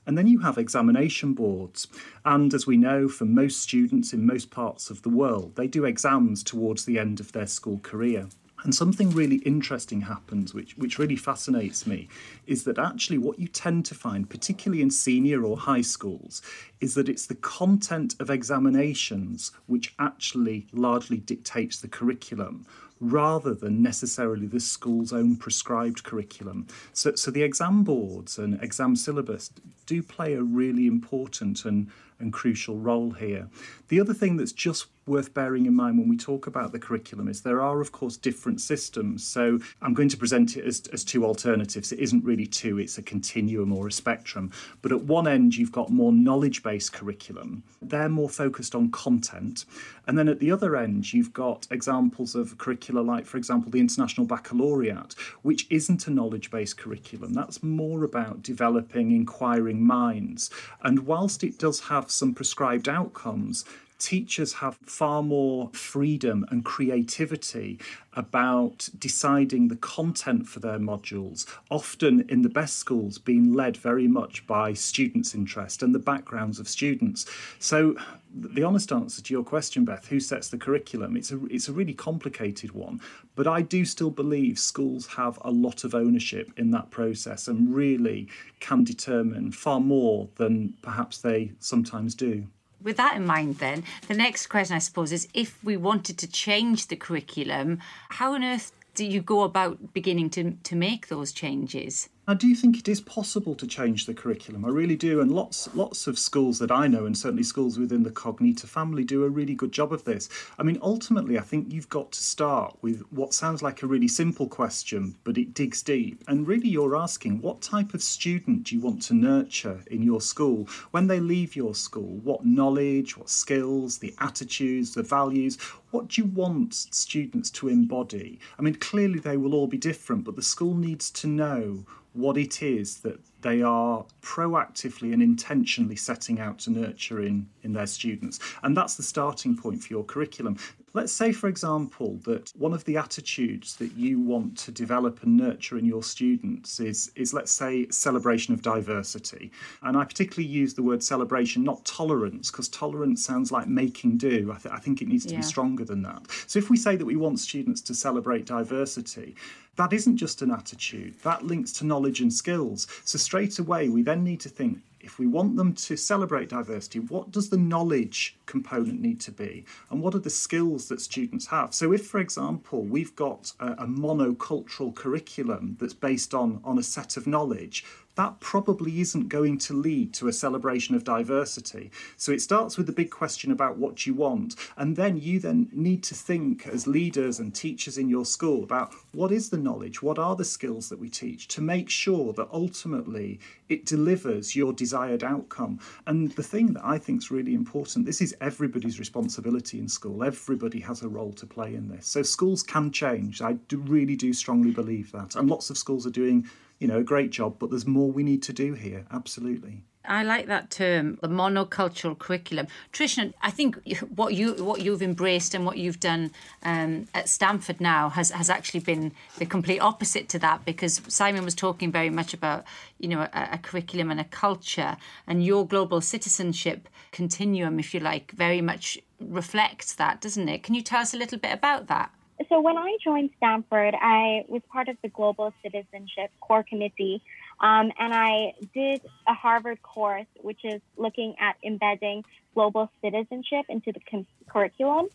And 0.07 0.17
then 0.17 0.27
you 0.27 0.39
have 0.39 0.57
examination 0.57 1.33
boards. 1.33 1.87
And 2.25 2.53
as 2.53 2.65
we 2.65 2.77
know 2.77 3.09
for 3.09 3.25
most 3.25 3.61
students 3.61 4.13
in 4.13 4.25
most 4.25 4.49
parts 4.49 4.89
of 4.89 5.01
the 5.01 5.09
world, 5.09 5.55
they 5.55 5.67
do 5.67 5.85
exams 5.85 6.41
towards 6.43 6.85
the 6.85 6.97
end 6.97 7.19
of 7.19 7.33
their 7.33 7.47
school 7.47 7.79
career. 7.79 8.29
And 8.63 8.75
something 8.75 9.09
really 9.09 9.37
interesting 9.37 10.01
happens, 10.01 10.53
which, 10.53 10.77
which 10.77 10.99
really 10.99 11.15
fascinates 11.15 11.87
me, 11.87 12.07
is 12.45 12.63
that 12.65 12.77
actually 12.77 13.17
what 13.17 13.39
you 13.39 13.47
tend 13.47 13.85
to 13.87 13.95
find, 13.95 14.29
particularly 14.29 14.83
in 14.83 14.91
senior 14.91 15.43
or 15.43 15.57
high 15.57 15.81
schools, 15.81 16.41
is 16.79 16.93
that 16.93 17.09
it's 17.09 17.25
the 17.25 17.35
content 17.35 18.15
of 18.19 18.29
examinations 18.29 19.51
which 19.65 19.95
actually 19.97 20.67
largely 20.73 21.17
dictates 21.17 21.79
the 21.79 21.87
curriculum 21.87 22.65
rather 22.99 23.55
than 23.55 23.81
necessarily 23.81 24.45
the 24.45 24.59
school's 24.59 25.11
own 25.11 25.35
prescribed 25.35 26.03
curriculum. 26.03 26.67
So, 26.93 27.15
so 27.15 27.31
the 27.31 27.41
exam 27.41 27.83
boards 27.83 28.37
and 28.37 28.61
exam 28.61 28.95
syllabus 28.95 29.49
do 29.87 30.03
play 30.03 30.35
a 30.35 30.43
really 30.43 30.85
important 30.85 31.65
and, 31.65 31.89
and 32.21 32.31
crucial 32.31 32.77
role 32.77 33.11
here. 33.11 33.49
The 33.87 33.99
other 33.99 34.13
thing 34.13 34.37
that's 34.37 34.53
just 34.53 34.87
worth 35.07 35.33
bearing 35.33 35.65
in 35.65 35.75
mind 35.75 35.97
when 35.97 36.07
we 36.07 36.15
talk 36.15 36.47
about 36.47 36.71
the 36.71 36.79
curriculum 36.79 37.27
is 37.27 37.41
there 37.41 37.61
are, 37.61 37.81
of 37.81 37.91
course, 37.91 38.17
different 38.17 38.61
systems. 38.61 39.25
So 39.25 39.59
I'm 39.81 39.93
going 39.93 40.09
to 40.09 40.17
present 40.17 40.55
it 40.57 40.65
as, 40.65 40.83
as 40.93 41.03
two 41.03 41.25
alternatives. 41.25 41.91
It 41.91 41.99
isn't 41.99 42.23
really 42.23 42.45
two, 42.45 42.77
it's 42.77 42.97
a 42.97 43.01
continuum 43.01 43.73
or 43.73 43.87
a 43.87 43.91
spectrum. 43.91 44.51
But 44.81 44.91
at 44.91 45.01
one 45.01 45.27
end, 45.27 45.55
you've 45.55 45.71
got 45.71 45.89
more 45.89 46.13
knowledge 46.13 46.63
based 46.63 46.93
curriculum, 46.93 47.63
they're 47.81 48.09
more 48.09 48.29
focused 48.29 48.75
on 48.75 48.91
content. 48.91 49.65
And 50.07 50.17
then 50.17 50.27
at 50.27 50.39
the 50.39 50.51
other 50.51 50.75
end, 50.75 51.13
you've 51.13 51.33
got 51.33 51.67
examples 51.71 52.35
of 52.35 52.57
curricula 52.57 53.01
like, 53.01 53.25
for 53.25 53.37
example, 53.37 53.71
the 53.71 53.79
International 53.79 54.25
Baccalaureate, 54.25 55.15
which 55.41 55.67
isn't 55.69 56.07
a 56.07 56.11
knowledge 56.11 56.51
based 56.51 56.77
curriculum. 56.77 57.33
That's 57.33 57.63
more 57.63 58.03
about 58.03 58.41
developing 58.41 59.11
inquiring 59.11 59.83
minds. 59.83 60.49
And 60.83 61.05
whilst 61.05 61.43
it 61.43 61.57
does 61.57 61.79
have 61.81 62.10
some 62.11 62.33
prescribed 62.33 62.87
outcomes, 62.87 63.65
teachers 64.01 64.53
have 64.53 64.77
far 64.83 65.21
more 65.21 65.69
freedom 65.73 66.43
and 66.49 66.65
creativity 66.65 67.79
about 68.13 68.89
deciding 68.97 69.67
the 69.67 69.75
content 69.75 70.47
for 70.47 70.59
their 70.59 70.79
modules, 70.79 71.45
often 71.69 72.25
in 72.27 72.41
the 72.41 72.49
best 72.49 72.77
schools 72.77 73.19
being 73.19 73.53
led 73.53 73.77
very 73.77 74.07
much 74.07 74.45
by 74.47 74.73
students' 74.73 75.35
interest 75.35 75.83
and 75.83 75.93
the 75.93 75.99
backgrounds 75.99 76.59
of 76.59 76.67
students. 76.67 77.25
So 77.59 77.95
the 78.33 78.63
honest 78.63 78.91
answer 78.91 79.21
to 79.21 79.33
your 79.33 79.43
question, 79.43 79.85
Beth, 79.85 80.07
who 80.07 80.19
sets 80.19 80.49
the 80.49 80.57
curriculum? 80.57 81.15
It's 81.15 81.31
a 81.31 81.45
it's 81.45 81.69
a 81.69 81.73
really 81.73 81.93
complicated 81.93 82.71
one, 82.71 82.99
but 83.35 83.47
I 83.47 83.61
do 83.61 83.85
still 83.85 84.09
believe 84.09 84.57
schools 84.57 85.05
have 85.07 85.37
a 85.43 85.51
lot 85.51 85.83
of 85.83 85.93
ownership 85.93 86.51
in 86.57 86.71
that 86.71 86.89
process 86.89 87.47
and 87.47 87.73
really 87.73 88.29
can 88.59 88.83
determine 88.83 89.51
far 89.51 89.79
more 89.79 90.27
than 90.35 90.73
perhaps 90.81 91.19
they 91.19 91.51
sometimes 91.59 92.15
do 92.15 92.47
with 92.83 92.97
that 92.97 93.15
in 93.15 93.25
mind, 93.25 93.57
then, 93.57 93.83
the 94.07 94.13
next 94.13 94.47
question, 94.47 94.75
I 94.75 94.79
suppose, 94.79 95.11
is 95.11 95.27
if 95.33 95.63
we 95.63 95.77
wanted 95.77 96.17
to 96.19 96.27
change 96.27 96.87
the 96.87 96.95
curriculum, 96.95 97.79
how 98.09 98.33
on 98.33 98.43
earth 98.43 98.71
do 98.95 99.05
you 99.05 99.21
go 99.21 99.43
about 99.43 99.93
beginning 99.93 100.29
to, 100.31 100.51
to 100.51 100.75
make 100.75 101.07
those 101.07 101.31
changes? 101.31 102.09
I 102.27 102.35
do 102.35 102.53
think 102.53 102.77
it 102.77 102.87
is 102.87 103.01
possible 103.01 103.55
to 103.55 103.65
change 103.65 104.05
the 104.05 104.13
curriculum. 104.13 104.63
I 104.63 104.67
really 104.67 104.95
do, 104.95 105.21
and 105.21 105.31
lots 105.31 105.67
lots 105.73 106.05
of 106.05 106.19
schools 106.19 106.59
that 106.59 106.71
I 106.71 106.85
know, 106.85 107.07
and 107.07 107.17
certainly 107.17 107.41
schools 107.41 107.79
within 107.79 108.03
the 108.03 108.11
Cognita 108.11 108.67
family, 108.67 109.03
do 109.03 109.23
a 109.23 109.29
really 109.29 109.55
good 109.55 109.71
job 109.71 109.91
of 109.91 110.03
this. 110.03 110.29
I 110.59 110.63
mean, 110.63 110.77
ultimately, 110.83 111.39
I 111.39 111.41
think 111.41 111.73
you've 111.73 111.89
got 111.89 112.11
to 112.11 112.21
start 112.21 112.77
with 112.83 113.01
what 113.09 113.33
sounds 113.33 113.63
like 113.63 113.81
a 113.81 113.87
really 113.87 114.07
simple 114.07 114.47
question, 114.47 115.15
but 115.23 115.35
it 115.35 115.55
digs 115.55 115.81
deep. 115.81 116.23
And 116.27 116.47
really, 116.47 116.69
you're 116.69 116.95
asking 116.95 117.41
what 117.41 117.59
type 117.59 117.95
of 117.95 118.03
student 118.03 118.65
do 118.65 118.75
you 118.75 118.81
want 118.81 119.01
to 119.03 119.15
nurture 119.15 119.83
in 119.89 120.03
your 120.03 120.21
school 120.21 120.69
when 120.91 121.07
they 121.07 121.19
leave 121.19 121.55
your 121.55 121.73
school? 121.73 122.19
What 122.23 122.45
knowledge, 122.45 123.17
what 123.17 123.31
skills, 123.31 123.97
the 123.97 124.13
attitudes, 124.19 124.93
the 124.93 125.01
values? 125.01 125.57
What 125.89 126.09
do 126.09 126.21
you 126.21 126.27
want 126.27 126.75
students 126.75 127.49
to 127.49 127.67
embody? 127.67 128.39
I 128.59 128.61
mean, 128.61 128.75
clearly 128.75 129.17
they 129.17 129.37
will 129.37 129.55
all 129.55 129.67
be 129.67 129.79
different, 129.79 130.23
but 130.23 130.35
the 130.35 130.43
school 130.43 130.75
needs 130.75 131.09
to 131.11 131.27
know 131.27 131.83
what 132.13 132.37
it 132.37 132.61
is 132.61 132.99
that 132.99 133.19
they 133.41 133.61
are 133.61 134.05
proactively 134.21 135.13
and 135.13 135.21
intentionally 135.21 135.95
setting 135.95 136.39
out 136.39 136.59
to 136.59 136.71
nurture 136.71 137.23
in, 137.23 137.47
in 137.63 137.73
their 137.73 137.87
students. 137.87 138.39
And 138.63 138.75
that's 138.75 138.95
the 138.95 139.03
starting 139.03 139.55
point 139.55 139.81
for 139.83 139.93
your 139.93 140.03
curriculum. 140.03 140.57
Let's 140.93 141.13
say, 141.13 141.31
for 141.31 141.47
example, 141.47 142.19
that 142.23 142.51
one 142.57 142.73
of 142.73 142.83
the 142.85 142.97
attitudes 142.97 143.75
that 143.77 143.93
you 143.93 144.19
want 144.19 144.57
to 144.59 144.71
develop 144.71 145.23
and 145.23 145.37
nurture 145.37 145.77
in 145.77 145.85
your 145.85 146.03
students 146.03 146.79
is, 146.79 147.11
is 147.15 147.33
let's 147.33 147.51
say, 147.51 147.87
celebration 147.89 148.53
of 148.53 148.61
diversity. 148.61 149.51
And 149.83 149.95
I 149.95 150.03
particularly 150.03 150.49
use 150.49 150.73
the 150.73 150.83
word 150.83 151.01
celebration, 151.01 151.63
not 151.63 151.85
tolerance, 151.85 152.51
because 152.51 152.67
tolerance 152.67 153.23
sounds 153.23 153.51
like 153.51 153.67
making 153.67 154.17
do. 154.17 154.51
I, 154.53 154.57
th- 154.57 154.73
I 154.73 154.79
think 154.79 155.01
it 155.01 155.07
needs 155.07 155.25
to 155.27 155.33
yeah. 155.33 155.39
be 155.39 155.43
stronger 155.43 155.85
than 155.85 156.01
that. 156.03 156.23
So 156.47 156.59
if 156.59 156.69
we 156.69 156.77
say 156.77 156.97
that 156.97 157.05
we 157.05 157.15
want 157.15 157.39
students 157.39 157.81
to 157.81 157.95
celebrate 157.95 158.45
diversity, 158.45 159.35
that 159.77 159.93
isn't 159.93 160.17
just 160.17 160.41
an 160.41 160.51
attitude, 160.51 161.17
that 161.21 161.45
links 161.45 161.71
to 161.73 161.85
knowledge 161.85 162.19
and 162.19 162.33
skills. 162.33 162.87
So, 163.05 163.17
straight 163.17 163.57
away, 163.57 163.87
we 163.89 164.01
then 164.01 164.23
need 164.23 164.41
to 164.41 164.49
think 164.49 164.79
if 165.03 165.19
we 165.19 165.27
want 165.27 165.55
them 165.55 165.73
to 165.73 165.97
celebrate 165.97 166.49
diversity, 166.49 166.99
what 166.99 167.31
does 167.31 167.49
the 167.49 167.57
knowledge 167.57 168.37
component 168.45 169.01
need 169.01 169.19
to 169.21 169.31
be? 169.31 169.65
And 169.89 170.01
what 170.01 170.15
are 170.15 170.19
the 170.19 170.29
skills 170.29 170.87
that 170.89 171.01
students 171.01 171.47
have? 171.47 171.73
So, 171.73 171.91
if, 171.91 172.05
for 172.05 172.19
example, 172.19 172.83
we've 172.83 173.15
got 173.15 173.51
a, 173.59 173.71
a 173.73 173.87
monocultural 173.87 174.93
curriculum 174.95 175.77
that's 175.79 175.93
based 175.93 176.33
on, 176.33 176.61
on 176.63 176.77
a 176.77 176.83
set 176.83 177.17
of 177.17 177.27
knowledge, 177.27 177.85
that 178.15 178.39
probably 178.39 178.99
isn't 179.01 179.29
going 179.29 179.57
to 179.57 179.73
lead 179.73 180.13
to 180.13 180.27
a 180.27 180.33
celebration 180.33 180.95
of 180.95 181.03
diversity. 181.03 181.91
So 182.17 182.31
it 182.31 182.41
starts 182.41 182.77
with 182.77 182.87
the 182.87 182.91
big 182.91 183.09
question 183.09 183.51
about 183.51 183.77
what 183.77 184.05
you 184.05 184.13
want, 184.13 184.55
and 184.77 184.95
then 184.95 185.17
you 185.17 185.39
then 185.39 185.69
need 185.71 186.03
to 186.03 186.15
think 186.15 186.67
as 186.67 186.87
leaders 186.87 187.39
and 187.39 187.53
teachers 187.53 187.97
in 187.97 188.09
your 188.09 188.25
school 188.25 188.63
about 188.63 188.93
what 189.13 189.31
is 189.31 189.49
the 189.49 189.57
knowledge, 189.57 190.01
what 190.01 190.19
are 190.19 190.35
the 190.35 190.45
skills 190.45 190.89
that 190.89 190.99
we 190.99 191.09
teach 191.09 191.47
to 191.49 191.61
make 191.61 191.89
sure 191.89 192.33
that 192.33 192.49
ultimately 192.51 193.39
it 193.69 193.85
delivers 193.85 194.55
your 194.55 194.73
desired 194.73 195.23
outcome. 195.23 195.79
And 196.05 196.31
the 196.33 196.43
thing 196.43 196.73
that 196.73 196.83
I 196.83 196.97
think 196.97 197.21
is 197.21 197.31
really 197.31 197.53
important, 197.53 198.05
this 198.05 198.21
is 198.21 198.35
everybody's 198.41 198.99
responsibility 198.99 199.79
in 199.79 199.87
school. 199.87 200.23
Everybody 200.23 200.79
has 200.81 201.01
a 201.01 201.09
role 201.09 201.33
to 201.33 201.45
play 201.45 201.73
in 201.75 201.87
this. 201.87 202.07
So 202.07 202.21
schools 202.21 202.63
can 202.63 202.91
change. 202.91 203.41
I 203.41 203.53
do 203.53 203.77
really 203.77 204.15
do 204.15 204.33
strongly 204.33 204.71
believe 204.71 205.11
that. 205.13 205.35
And 205.35 205.49
lots 205.49 205.69
of 205.69 205.77
schools 205.77 206.05
are 206.05 206.11
doing 206.11 206.49
you 206.81 206.87
know, 206.87 206.97
a 206.97 207.03
great 207.03 207.29
job, 207.29 207.57
but 207.59 207.69
there's 207.69 207.85
more 207.85 208.11
we 208.11 208.23
need 208.23 208.41
to 208.43 208.53
do 208.53 208.73
here. 208.73 209.05
Absolutely. 209.11 209.83
I 210.03 210.23
like 210.23 210.47
that 210.47 210.71
term, 210.71 211.19
the 211.21 211.27
monocultural 211.27 212.17
curriculum. 212.17 212.65
Trishna, 212.91 213.33
I 213.43 213.51
think 213.51 213.77
what 214.15 214.33
you 214.33 214.53
what 214.55 214.81
you've 214.81 215.03
embraced 215.03 215.53
and 215.53 215.63
what 215.63 215.77
you've 215.77 215.99
done 215.99 216.31
um, 216.63 217.07
at 217.13 217.29
Stamford 217.29 217.79
now 217.79 218.09
has 218.09 218.31
has 218.31 218.49
actually 218.49 218.79
been 218.79 219.11
the 219.37 219.45
complete 219.45 219.79
opposite 219.79 220.27
to 220.29 220.39
that 220.39 220.65
because 220.65 221.01
Simon 221.07 221.45
was 221.45 221.53
talking 221.53 221.91
very 221.91 222.09
much 222.09 222.33
about 222.33 222.65
you 222.97 223.09
know 223.09 223.21
a, 223.21 223.49
a 223.53 223.57
curriculum 223.59 224.09
and 224.09 224.19
a 224.19 224.23
culture, 224.23 224.97
and 225.27 225.45
your 225.45 225.67
global 225.67 226.01
citizenship 226.01 226.89
continuum, 227.11 227.77
if 227.77 227.93
you 227.93 227.99
like, 227.99 228.31
very 228.31 228.61
much 228.61 228.97
reflects 229.19 229.93
that, 229.93 230.19
doesn't 230.19 230.49
it? 230.49 230.63
Can 230.63 230.73
you 230.73 230.81
tell 230.81 231.01
us 231.01 231.13
a 231.13 231.17
little 231.17 231.37
bit 231.37 231.53
about 231.53 231.85
that? 231.87 232.11
So 232.49 232.61
when 232.61 232.77
I 232.77 232.97
joined 233.03 233.31
Stamford, 233.37 233.95
I 233.99 234.45
was 234.47 234.61
part 234.71 234.87
of 234.87 234.97
the 235.01 235.09
Global 235.09 235.53
Citizenship 235.63 236.31
Core 236.39 236.63
Committee, 236.63 237.21
um, 237.59 237.91
and 237.99 238.13
I 238.13 238.53
did 238.73 239.01
a 239.27 239.33
Harvard 239.33 239.81
course, 239.81 240.27
which 240.41 240.59
is 240.63 240.81
looking 240.97 241.35
at 241.39 241.55
embedding 241.63 242.23
global 242.53 242.89
citizenship 243.03 243.65
into 243.69 243.91
the 243.91 243.99
com- 244.09 244.27
curriculum. 244.49 245.07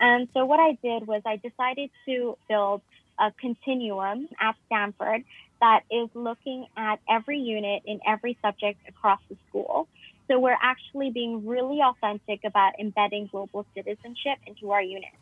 And 0.00 0.28
so 0.34 0.44
what 0.44 0.60
I 0.60 0.78
did 0.82 1.06
was 1.06 1.22
I 1.24 1.36
decided 1.36 1.90
to 2.06 2.36
build 2.48 2.82
a 3.18 3.30
continuum 3.40 4.28
at 4.40 4.56
Stamford 4.66 5.24
that 5.60 5.82
is 5.90 6.08
looking 6.14 6.66
at 6.76 6.98
every 7.08 7.38
unit 7.38 7.82
in 7.86 8.00
every 8.06 8.36
subject 8.42 8.80
across 8.88 9.20
the 9.30 9.36
school. 9.48 9.88
So 10.28 10.38
we're 10.38 10.58
actually 10.60 11.10
being 11.10 11.46
really 11.46 11.80
authentic 11.80 12.40
about 12.44 12.78
embedding 12.80 13.28
global 13.30 13.66
citizenship 13.74 14.38
into 14.46 14.72
our 14.72 14.82
units. 14.82 15.16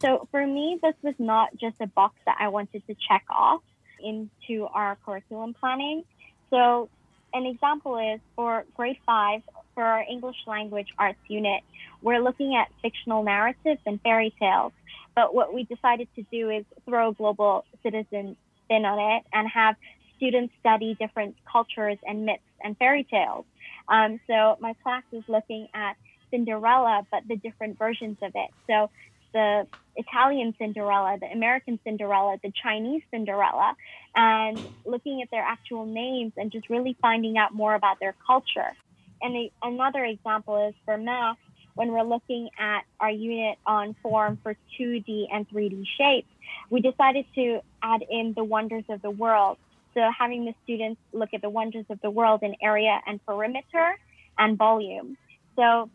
So 0.00 0.28
for 0.30 0.46
me, 0.46 0.78
this 0.82 0.94
was 1.02 1.14
not 1.18 1.56
just 1.56 1.76
a 1.80 1.86
box 1.86 2.14
that 2.26 2.36
I 2.38 2.48
wanted 2.48 2.86
to 2.86 2.94
check 3.08 3.24
off 3.30 3.62
into 4.02 4.66
our 4.66 4.96
curriculum 5.04 5.54
planning. 5.54 6.04
So 6.50 6.88
an 7.32 7.46
example 7.46 7.98
is 7.98 8.20
for 8.34 8.64
grade 8.76 8.98
five, 9.06 9.42
for 9.74 9.82
our 9.82 10.04
English 10.08 10.36
language 10.46 10.88
arts 10.98 11.18
unit, 11.28 11.62
we're 12.02 12.20
looking 12.20 12.56
at 12.56 12.68
fictional 12.82 13.22
narratives 13.22 13.80
and 13.86 14.00
fairy 14.00 14.34
tales. 14.38 14.72
But 15.14 15.34
what 15.34 15.54
we 15.54 15.64
decided 15.64 16.08
to 16.16 16.22
do 16.30 16.50
is 16.50 16.64
throw 16.84 17.10
a 17.10 17.14
global 17.14 17.64
citizen 17.82 18.36
spin 18.64 18.84
on 18.84 19.16
it 19.16 19.24
and 19.32 19.48
have 19.48 19.76
students 20.16 20.52
study 20.60 20.94
different 20.98 21.36
cultures 21.50 21.98
and 22.06 22.26
myths 22.26 22.42
and 22.62 22.76
fairy 22.76 23.04
tales. 23.04 23.44
Um, 23.88 24.20
so 24.26 24.56
my 24.60 24.74
class 24.82 25.02
is 25.12 25.24
looking 25.28 25.68
at 25.74 25.96
Cinderella, 26.30 27.06
but 27.10 27.22
the 27.28 27.36
different 27.36 27.78
versions 27.78 28.18
of 28.22 28.32
it. 28.34 28.50
So 28.66 28.90
the 29.32 29.66
Italian 29.96 30.54
Cinderella, 30.58 31.16
the 31.20 31.26
American 31.26 31.78
Cinderella, 31.84 32.38
the 32.42 32.52
Chinese 32.62 33.02
Cinderella, 33.10 33.74
and 34.14 34.60
looking 34.84 35.22
at 35.22 35.30
their 35.30 35.42
actual 35.42 35.86
names 35.86 36.32
and 36.36 36.50
just 36.52 36.68
really 36.70 36.96
finding 37.00 37.38
out 37.38 37.54
more 37.54 37.74
about 37.74 37.98
their 38.00 38.14
culture. 38.26 38.72
And 39.22 39.34
the, 39.34 39.52
another 39.62 40.04
example 40.04 40.68
is 40.68 40.74
for 40.84 40.96
math, 40.98 41.38
when 41.74 41.92
we're 41.92 42.02
looking 42.02 42.48
at 42.58 42.82
our 43.00 43.10
unit 43.10 43.58
on 43.66 43.94
form 44.02 44.38
for 44.42 44.56
2D 44.78 45.26
and 45.30 45.48
3D 45.48 45.84
shapes, 45.98 46.28
we 46.70 46.80
decided 46.80 47.26
to 47.34 47.60
add 47.82 48.02
in 48.08 48.32
the 48.34 48.44
wonders 48.44 48.84
of 48.88 49.02
the 49.02 49.10
world. 49.10 49.58
So 49.92 50.10
having 50.16 50.46
the 50.46 50.54
students 50.64 51.00
look 51.12 51.30
at 51.34 51.42
the 51.42 51.50
wonders 51.50 51.84
of 51.90 52.00
the 52.00 52.10
world 52.10 52.42
in 52.42 52.54
area 52.62 53.00
and 53.06 53.24
perimeter 53.26 53.98
and 54.38 54.56
volume. 54.56 55.16
So 55.54 55.90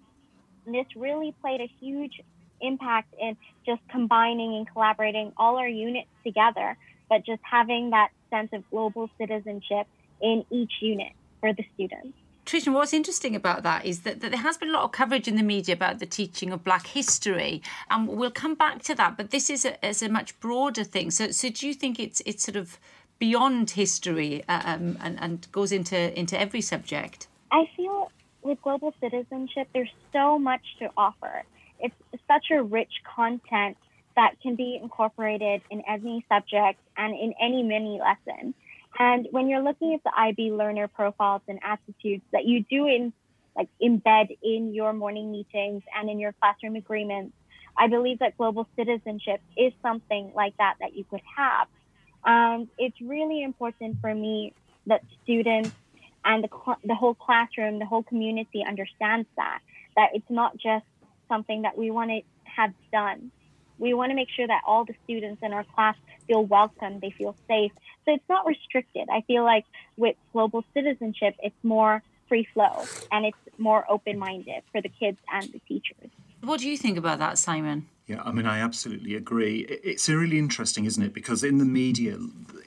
this 0.66 0.86
really 0.96 1.34
played 1.42 1.62
a 1.62 1.70
huge 1.80 2.22
impact 2.62 3.14
in 3.20 3.38
just 3.66 3.82
combining 3.90 4.56
and 4.56 4.68
collaborating 4.72 5.32
all 5.38 5.58
our 5.58 5.68
units 5.68 6.10
together, 6.24 6.78
but 7.10 7.26
just 7.26 7.42
having 7.44 7.92
that 7.92 8.10
sense 8.30 8.50
of 8.54 8.70
global 8.70 9.10
citizenship 9.18 9.88
in 10.22 10.46
each 10.50 10.74
unit 10.82 11.12
for 11.40 11.54
the 11.54 11.64
students. 11.74 12.18
Trishna, 12.46 12.74
what's 12.74 12.94
interesting 12.94 13.36
about 13.36 13.64
that 13.64 13.86
is 13.86 14.02
that, 14.02 14.20
that, 14.22 14.32
there 14.32 14.40
has 14.40 14.58
been 14.58 14.70
a 14.70 14.74
lot 14.74 14.84
of 14.84 14.92
coverage 14.92 15.28
in 15.28 15.36
the 15.36 15.44
media 15.44 15.76
about 15.76 16.00
the 16.00 16.06
teaching 16.06 16.52
of 16.52 16.64
Black 16.64 16.88
history, 16.88 17.62
and 17.90 18.08
we'll 18.08 18.32
come 18.32 18.56
back 18.56 18.82
to 18.84 18.96
that. 18.96 19.16
But 19.16 19.30
this 19.30 19.50
is 19.50 19.64
a, 19.64 19.88
is 19.88 20.02
a 20.02 20.10
much 20.10 20.40
broader 20.40 20.84
thing. 20.84 21.12
So, 21.12 21.32
so 21.32 21.50
do 21.50 21.68
you 21.68 21.74
think 21.74 22.00
it's 22.00 22.22
it's 22.26 22.44
sort 22.44 22.56
of 22.56 22.80
beyond 23.20 23.72
history 23.72 24.44
uh, 24.50 24.62
um, 24.66 24.98
and, 25.02 25.22
and 25.22 25.48
goes 25.52 25.72
into 25.72 26.18
into 26.20 26.40
every 26.40 26.62
subject? 26.62 27.28
I 27.52 27.70
feel 27.78 28.12
with 28.42 28.62
global 28.62 28.94
citizenship, 29.00 29.68
there's 29.74 29.94
so 30.12 30.40
much 30.40 30.62
to 30.80 30.90
offer. 30.98 31.44
It's 31.82 32.24
such 32.28 32.52
a 32.52 32.62
rich 32.62 32.92
content 33.16 33.78
that 34.16 34.36
can 34.42 34.56
be 34.56 34.80
incorporated 34.82 35.62
in 35.70 35.82
any 35.88 36.26
subject 36.30 36.80
and 36.98 37.14
in 37.14 37.34
any 37.42 37.64
mini 37.64 38.00
lesson. 38.00 38.54
And 39.00 39.28
when 39.32 39.48
you're 39.48 39.64
looking 39.64 39.94
at 39.94 40.04
the 40.04 40.12
IB 40.16 40.52
learner 40.52 40.88
profiles 40.88 41.42
and 41.48 41.60
attitudes 41.64 42.24
that 42.32 42.46
you 42.46 42.64
do 42.70 42.88
in 42.88 43.14
like 43.56 43.70
embed 43.82 44.38
in 44.42 44.74
your 44.74 44.94
morning 44.94 45.32
meetings 45.32 45.84
and 45.98 46.10
in 46.10 46.20
your 46.20 46.34
classroom 46.34 46.76
agreements, 46.76 47.34
I 47.78 47.88
believe 47.88 48.20
that 48.20 48.38
global 48.38 48.68
citizenship 48.76 49.42
is 49.58 49.74
something 49.82 50.32
like 50.36 50.56
that 50.58 50.76
that 50.80 50.96
you 50.96 51.04
could 51.04 51.22
have. 51.38 51.68
And 52.26 52.68
it's 52.78 53.00
really 53.02 53.44
important 53.44 53.98
for 54.02 54.14
me 54.14 54.54
that 54.88 55.02
students 55.24 55.72
and 56.24 56.44
the, 56.44 56.76
the 56.84 56.96
whole 56.96 57.16
classroom, 57.16 57.80
the 57.80 57.86
whole 57.86 58.04
community 58.04 58.64
understands 58.68 59.28
that, 59.38 59.60
that 59.96 60.10
it's 60.14 60.30
not 60.30 60.58
just 60.58 60.86
something 61.32 61.62
that 61.62 61.78
we 61.78 61.92
want 61.92 62.10
to 62.12 62.22
have 62.44 62.74
done. 62.92 63.32
We 63.80 63.94
want 63.94 64.12
to 64.12 64.16
make 64.16 64.30
sure 64.36 64.46
that 64.46 64.62
all 64.68 64.84
the 64.86 64.94
students 65.06 65.42
in 65.42 65.54
our 65.54 65.64
class 65.64 65.96
feel 66.28 66.44
welcome, 66.46 67.00
they 67.00 67.12
feel 67.12 67.36
safe. 67.48 67.72
So 68.06 68.14
it's 68.14 68.30
not 68.30 68.46
restricted. 68.46 69.08
I 69.10 69.22
feel 69.22 69.44
like 69.44 69.66
with 69.98 70.16
global 70.34 70.64
citizenship, 70.74 71.36
it's 71.42 71.56
more 71.64 72.04
free 72.28 72.48
flow 72.54 72.86
and 73.12 73.26
it's 73.26 73.38
more 73.58 73.86
open 73.90 74.20
minded 74.20 74.64
for 74.72 74.82
the 74.82 74.90
kids 74.90 75.18
and 75.32 75.46
the 75.52 75.60
teachers. 75.68 76.10
What 76.42 76.60
do 76.60 76.70
you 76.70 76.78
think 76.78 76.98
about 76.98 77.20
that, 77.20 77.38
Simon? 77.38 77.88
Yeah, 78.08 78.22
I 78.24 78.32
mean, 78.32 78.46
I 78.46 78.60
absolutely 78.60 79.16
agree. 79.16 79.62
It's 79.70 80.10
really 80.10 80.40
interesting, 80.40 80.86
isn't 80.86 81.04
it? 81.04 81.14
Because 81.14 81.44
in 81.44 81.60
the 81.60 81.66
media, 81.66 82.18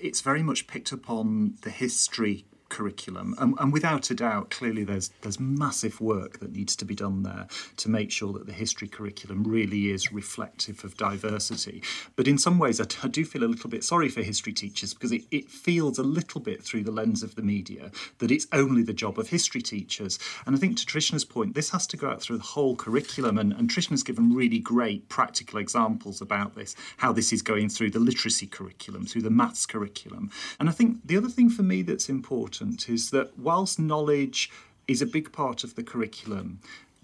it's 0.00 0.20
very 0.20 0.42
much 0.42 0.66
picked 0.66 0.92
up 0.92 1.10
on 1.10 1.54
the 1.62 1.70
history 1.70 2.44
curriculum. 2.74 3.36
And, 3.38 3.54
and, 3.60 3.72
without 3.72 4.10
a 4.10 4.14
doubt, 4.14 4.50
clearly 4.50 4.82
there's 4.82 5.10
there's 5.22 5.38
massive 5.38 6.00
work 6.00 6.40
that 6.40 6.52
needs 6.52 6.74
to 6.76 6.84
be 6.84 6.96
done 6.96 7.22
there 7.22 7.46
to 7.76 7.88
make 7.88 8.10
sure 8.10 8.32
that 8.32 8.46
the 8.46 8.52
history 8.52 8.88
curriculum 8.88 9.44
really 9.44 9.90
is 9.90 10.12
reflective 10.12 10.84
of 10.84 10.96
diversity. 10.96 11.84
But 12.16 12.26
in 12.26 12.36
some 12.36 12.58
ways, 12.58 12.80
I, 12.80 12.86
I 13.04 13.08
do 13.08 13.24
feel 13.24 13.44
a 13.44 13.52
little 13.54 13.70
bit 13.70 13.84
sorry 13.84 14.08
for 14.08 14.22
history 14.22 14.52
teachers 14.52 14.92
because 14.92 15.12
it, 15.12 15.22
it 15.30 15.48
feels 15.48 15.98
a 15.98 16.02
little 16.02 16.40
bit 16.40 16.64
through 16.64 16.82
the 16.82 16.90
lens 16.90 17.22
of 17.22 17.36
the 17.36 17.42
media 17.42 17.92
that 18.18 18.32
it's 18.32 18.48
only 18.52 18.82
the 18.82 18.92
job 18.92 19.20
of 19.20 19.28
history 19.28 19.62
teachers. 19.62 20.18
And 20.44 20.56
I 20.56 20.58
think 20.58 20.76
to 20.78 20.86
Trishna's 20.86 21.24
point, 21.24 21.54
this 21.54 21.70
has 21.70 21.86
to 21.88 21.96
go 21.96 22.10
out 22.10 22.20
through 22.22 22.38
the 22.38 22.52
whole 22.54 22.74
curriculum. 22.74 23.38
And, 23.38 23.52
and 23.52 23.70
Trishna's 23.70 24.02
given 24.02 24.34
really 24.34 24.58
great 24.58 25.08
practical 25.08 25.60
examples 25.60 26.20
about 26.20 26.56
this, 26.56 26.74
how 26.96 27.12
this 27.12 27.32
is 27.32 27.40
going 27.40 27.68
through 27.68 27.90
the 27.90 28.00
literacy 28.00 28.48
curriculum, 28.48 29.06
through 29.06 29.22
the 29.22 29.30
maths 29.30 29.64
curriculum. 29.64 30.32
And 30.58 30.68
I 30.68 30.72
think 30.72 30.98
the 31.04 31.16
other 31.16 31.28
thing 31.28 31.50
for 31.50 31.62
me 31.62 31.82
that's 31.82 32.08
important 32.08 32.63
important 32.64 32.88
is 32.88 33.10
that 33.10 33.38
whilst 33.38 33.78
knowledge 33.78 34.50
is 34.88 35.02
a 35.02 35.06
big 35.06 35.32
part 35.32 35.64
of 35.64 35.74
the 35.74 35.82
curriculum, 35.82 36.60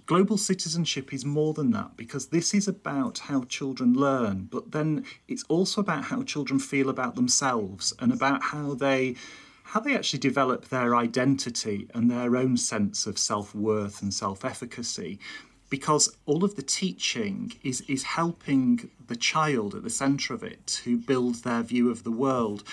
global 0.06 0.38
citizenship 0.38 1.12
is 1.12 1.24
more 1.24 1.52
than 1.54 1.70
that 1.70 1.96
because 1.96 2.28
this 2.28 2.54
is 2.54 2.66
about 2.66 3.18
how 3.28 3.44
children 3.44 3.92
learn, 3.94 4.48
but 4.50 4.72
then 4.72 5.04
it's 5.28 5.44
also 5.48 5.80
about 5.80 6.04
how 6.04 6.22
children 6.22 6.58
feel 6.58 6.88
about 6.88 7.14
themselves 7.14 7.92
and 7.98 8.12
about 8.12 8.42
how 8.42 8.74
they 8.74 9.14
how 9.64 9.78
they 9.78 9.94
actually 9.94 10.18
develop 10.18 10.68
their 10.68 10.96
identity 10.96 11.86
and 11.94 12.10
their 12.10 12.36
own 12.36 12.56
sense 12.56 13.06
of 13.06 13.16
self-worth 13.16 14.02
and 14.02 14.12
self-efficacy. 14.12 15.16
Because 15.68 16.16
all 16.26 16.42
of 16.42 16.56
the 16.56 16.68
teaching 16.80 17.52
is 17.62 17.82
is 17.82 18.02
helping 18.02 18.90
the 19.06 19.20
child 19.30 19.74
at 19.74 19.84
the 19.84 19.96
center 20.04 20.34
of 20.34 20.42
it 20.42 20.66
to 20.82 20.96
build 20.96 21.34
their 21.44 21.62
view 21.62 21.88
of 21.90 22.02
the 22.02 22.16
world 22.24 22.64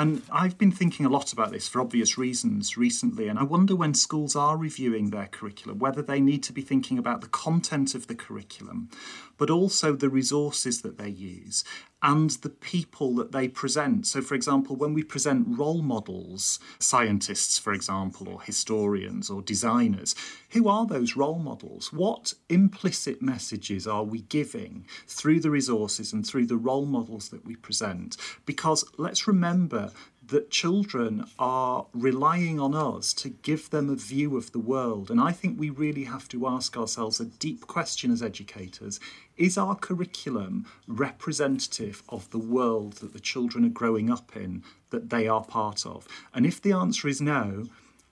and 0.00 0.22
I've 0.32 0.56
been 0.56 0.72
thinking 0.72 1.04
a 1.04 1.10
lot 1.10 1.30
about 1.30 1.52
this 1.52 1.68
for 1.68 1.78
obvious 1.78 2.16
reasons 2.16 2.78
recently, 2.78 3.28
and 3.28 3.38
I 3.38 3.42
wonder 3.42 3.76
when 3.76 3.92
schools 3.92 4.34
are 4.34 4.56
reviewing 4.56 5.10
their 5.10 5.26
curriculum 5.26 5.78
whether 5.78 6.00
they 6.00 6.22
need 6.22 6.42
to 6.44 6.54
be 6.54 6.62
thinking 6.62 6.96
about 6.96 7.20
the 7.20 7.26
content 7.26 7.94
of 7.94 8.06
the 8.06 8.14
curriculum, 8.14 8.88
but 9.36 9.50
also 9.50 9.92
the 9.92 10.08
resources 10.08 10.80
that 10.80 10.96
they 10.96 11.10
use 11.10 11.64
and 12.02 12.30
the 12.30 12.48
people 12.48 13.14
that 13.16 13.32
they 13.32 13.46
present. 13.46 14.06
So, 14.06 14.22
for 14.22 14.34
example, 14.34 14.74
when 14.74 14.94
we 14.94 15.02
present 15.02 15.58
role 15.58 15.82
models, 15.82 16.58
scientists, 16.78 17.58
for 17.58 17.72
example, 17.72 18.28
or 18.28 18.40
historians 18.40 19.28
or 19.28 19.42
designers, 19.42 20.14
who 20.50 20.68
are 20.68 20.86
those 20.86 21.16
role 21.16 21.38
models? 21.38 21.92
What 21.92 22.32
implicit 22.48 23.20
messages 23.20 23.86
are 23.86 24.04
we 24.04 24.22
giving 24.22 24.86
through 25.06 25.40
the 25.40 25.50
resources 25.50 26.12
and 26.12 26.26
through 26.26 26.46
the 26.46 26.56
role 26.56 26.86
models 26.86 27.28
that 27.30 27.44
we 27.44 27.56
present? 27.56 28.16
Because 28.46 28.84
let's 28.96 29.28
remember 29.28 29.89
that 30.30 30.50
children 30.50 31.26
are 31.38 31.86
relying 31.92 32.60
on 32.60 32.74
us 32.74 33.12
to 33.12 33.28
give 33.28 33.70
them 33.70 33.90
a 33.90 33.96
view 33.96 34.36
of 34.36 34.52
the 34.52 34.58
world. 34.58 35.10
And 35.10 35.20
I 35.20 35.32
think 35.32 35.58
we 35.58 35.70
really 35.70 36.04
have 36.04 36.28
to 36.28 36.46
ask 36.46 36.76
ourselves 36.76 37.20
a 37.20 37.24
deep 37.24 37.66
question 37.66 38.10
as 38.10 38.22
educators 38.22 39.00
is 39.36 39.58
our 39.58 39.74
curriculum 39.74 40.66
representative 40.86 42.02
of 42.08 42.30
the 42.30 42.38
world 42.38 42.94
that 42.94 43.12
the 43.12 43.20
children 43.20 43.64
are 43.64 43.70
growing 43.70 44.10
up 44.10 44.36
in, 44.36 44.62
that 44.90 45.10
they 45.10 45.26
are 45.26 45.42
part 45.42 45.84
of? 45.84 46.06
And 46.34 46.46
if 46.46 46.60
the 46.60 46.72
answer 46.72 47.08
is 47.08 47.20
no, 47.20 47.66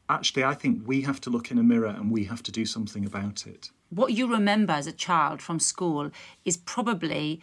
actually, 0.08 0.44
I 0.44 0.54
think 0.54 0.82
we 0.86 1.02
have 1.02 1.20
to 1.22 1.30
look 1.30 1.50
in 1.50 1.58
a 1.58 1.62
mirror 1.62 1.88
and 1.88 2.10
we 2.10 2.24
have 2.24 2.42
to 2.44 2.52
do 2.52 2.64
something 2.64 3.04
about 3.04 3.46
it. 3.46 3.70
What 3.90 4.12
you 4.12 4.30
remember 4.30 4.72
as 4.72 4.86
a 4.86 4.92
child 4.92 5.40
from 5.40 5.60
school 5.60 6.10
is 6.44 6.56
probably 6.56 7.40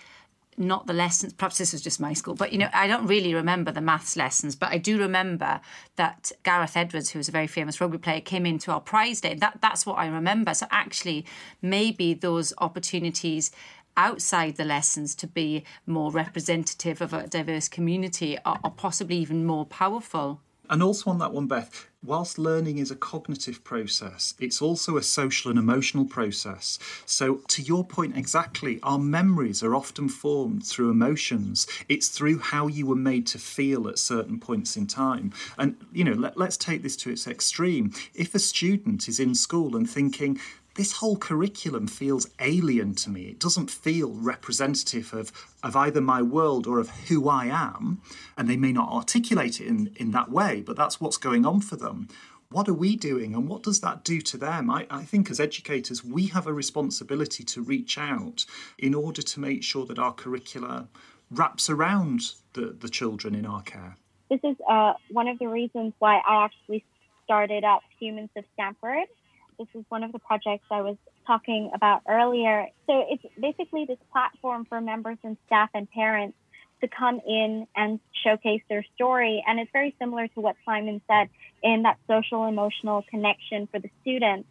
not 0.57 0.87
the 0.87 0.93
lessons. 0.93 1.33
Perhaps 1.33 1.57
this 1.57 1.73
was 1.73 1.81
just 1.81 1.99
my 1.99 2.13
school, 2.13 2.35
but 2.35 2.51
you 2.51 2.57
know, 2.57 2.69
I 2.73 2.87
don't 2.87 3.07
really 3.07 3.33
remember 3.33 3.71
the 3.71 3.81
maths 3.81 4.15
lessons. 4.15 4.55
But 4.55 4.69
I 4.69 4.77
do 4.77 4.97
remember 4.97 5.61
that 5.95 6.31
Gareth 6.43 6.77
Edwards, 6.77 7.09
who 7.09 7.19
was 7.19 7.27
a 7.27 7.31
very 7.31 7.47
famous 7.47 7.81
rugby 7.81 7.97
player, 7.97 8.21
came 8.21 8.45
into 8.45 8.71
our 8.71 8.79
prize 8.79 9.21
day. 9.21 9.35
That 9.35 9.59
that's 9.61 9.85
what 9.85 9.97
I 9.97 10.07
remember. 10.07 10.53
So 10.53 10.67
actually, 10.71 11.25
maybe 11.61 12.13
those 12.13 12.53
opportunities 12.57 13.51
outside 13.97 14.57
the 14.57 14.65
lessons 14.65 15.15
to 15.15 15.27
be 15.27 15.63
more 15.85 16.11
representative 16.11 17.01
of 17.01 17.13
a 17.13 17.27
diverse 17.27 17.69
community 17.69 18.37
are, 18.45 18.59
are 18.63 18.71
possibly 18.71 19.17
even 19.17 19.45
more 19.45 19.65
powerful. 19.65 20.41
And 20.69 20.81
also 20.81 21.09
on 21.09 21.19
that 21.19 21.33
one, 21.33 21.47
Beth, 21.47 21.87
whilst 22.03 22.37
learning 22.37 22.77
is 22.77 22.91
a 22.91 22.95
cognitive 22.95 23.63
process, 23.63 24.33
it's 24.39 24.61
also 24.61 24.97
a 24.97 25.03
social 25.03 25.49
and 25.49 25.59
emotional 25.59 26.05
process. 26.05 26.79
So, 27.05 27.41
to 27.49 27.61
your 27.61 27.83
point 27.83 28.17
exactly, 28.17 28.79
our 28.83 28.99
memories 28.99 29.63
are 29.63 29.75
often 29.75 30.09
formed 30.09 30.65
through 30.65 30.91
emotions. 30.91 31.67
It's 31.89 32.09
through 32.09 32.39
how 32.39 32.67
you 32.67 32.85
were 32.85 32.95
made 32.95 33.27
to 33.27 33.39
feel 33.39 33.87
at 33.87 33.99
certain 33.99 34.39
points 34.39 34.77
in 34.77 34.87
time. 34.87 35.33
And, 35.57 35.75
you 35.91 36.03
know, 36.03 36.13
let, 36.13 36.37
let's 36.37 36.57
take 36.57 36.83
this 36.83 36.95
to 36.97 37.11
its 37.11 37.27
extreme. 37.27 37.93
If 38.13 38.35
a 38.35 38.39
student 38.39 39.07
is 39.07 39.19
in 39.19 39.35
school 39.35 39.75
and 39.75 39.89
thinking, 39.89 40.39
this 40.75 40.93
whole 40.93 41.17
curriculum 41.17 41.87
feels 41.87 42.27
alien 42.39 42.95
to 42.95 43.09
me. 43.09 43.23
It 43.23 43.39
doesn't 43.39 43.71
feel 43.71 44.11
representative 44.13 45.13
of, 45.13 45.31
of 45.63 45.75
either 45.75 46.01
my 46.01 46.21
world 46.21 46.67
or 46.67 46.79
of 46.79 46.89
who 47.07 47.29
I 47.29 47.45
am. 47.45 48.01
And 48.37 48.49
they 48.49 48.57
may 48.57 48.73
not 48.73 48.91
articulate 48.91 49.59
it 49.61 49.67
in, 49.67 49.93
in 49.95 50.11
that 50.11 50.29
way, 50.29 50.61
but 50.61 50.75
that's 50.75 50.99
what's 50.99 51.17
going 51.17 51.45
on 51.45 51.61
for 51.61 51.77
them. 51.77 52.09
what 52.49 52.69
are 52.69 52.73
we 52.73 52.95
doing 52.95 53.33
and 53.33 53.49
what 53.49 53.63
does 53.63 53.81
that 53.81 54.03
do 54.03 54.21
to 54.21 54.37
them? 54.37 54.69
I, 54.69 54.85
I 54.89 55.03
think 55.03 55.29
as 55.29 55.39
educators, 55.39 56.03
we 56.03 56.27
have 56.27 56.47
a 56.47 56.53
responsibility 56.53 57.43
to 57.43 57.61
reach 57.61 57.97
out 57.97 58.45
in 58.77 58.93
order 58.93 59.21
to 59.21 59.39
make 59.39 59.63
sure 59.63 59.85
that 59.87 59.99
our 59.99 60.13
curricula 60.13 60.87
wraps 61.31 61.69
around 61.69 62.21
the, 62.53 62.75
the 62.79 62.89
children 62.89 63.35
in 63.35 63.45
our 63.45 63.61
care. 63.61 63.97
This 64.29 64.39
is 64.43 64.55
uh, 64.69 64.93
one 65.11 65.27
of 65.27 65.39
the 65.39 65.47
reasons 65.47 65.93
why 65.99 66.21
I 66.27 66.45
actually 66.45 66.85
started 67.23 67.63
up 67.63 67.81
Humans 67.99 68.29
of 68.35 68.43
Stamford. 68.53 69.07
This 69.57 69.67
is 69.73 69.85
one 69.89 70.03
of 70.03 70.11
the 70.11 70.19
projects 70.19 70.65
I 70.69 70.81
was 70.81 70.97
talking 71.25 71.71
about 71.73 72.01
earlier. 72.07 72.67
So 72.87 73.05
it's 73.09 73.23
basically 73.39 73.85
this 73.85 73.97
platform 74.11 74.65
for 74.65 74.81
members 74.81 75.17
and 75.23 75.37
staff 75.45 75.69
and 75.73 75.89
parents 75.89 76.37
to 76.81 76.87
come 76.87 77.21
in 77.25 77.67
and 77.75 77.99
showcase 78.23 78.61
their 78.69 78.85
story. 78.95 79.43
And 79.47 79.59
it's 79.59 79.71
very 79.71 79.95
similar 79.99 80.27
to 80.29 80.41
what 80.41 80.55
Simon 80.65 81.01
said 81.07 81.29
in 81.63 81.83
that 81.83 81.97
social 82.07 82.45
emotional 82.45 83.03
connection 83.09 83.67
for 83.67 83.79
the 83.79 83.89
students. 84.01 84.47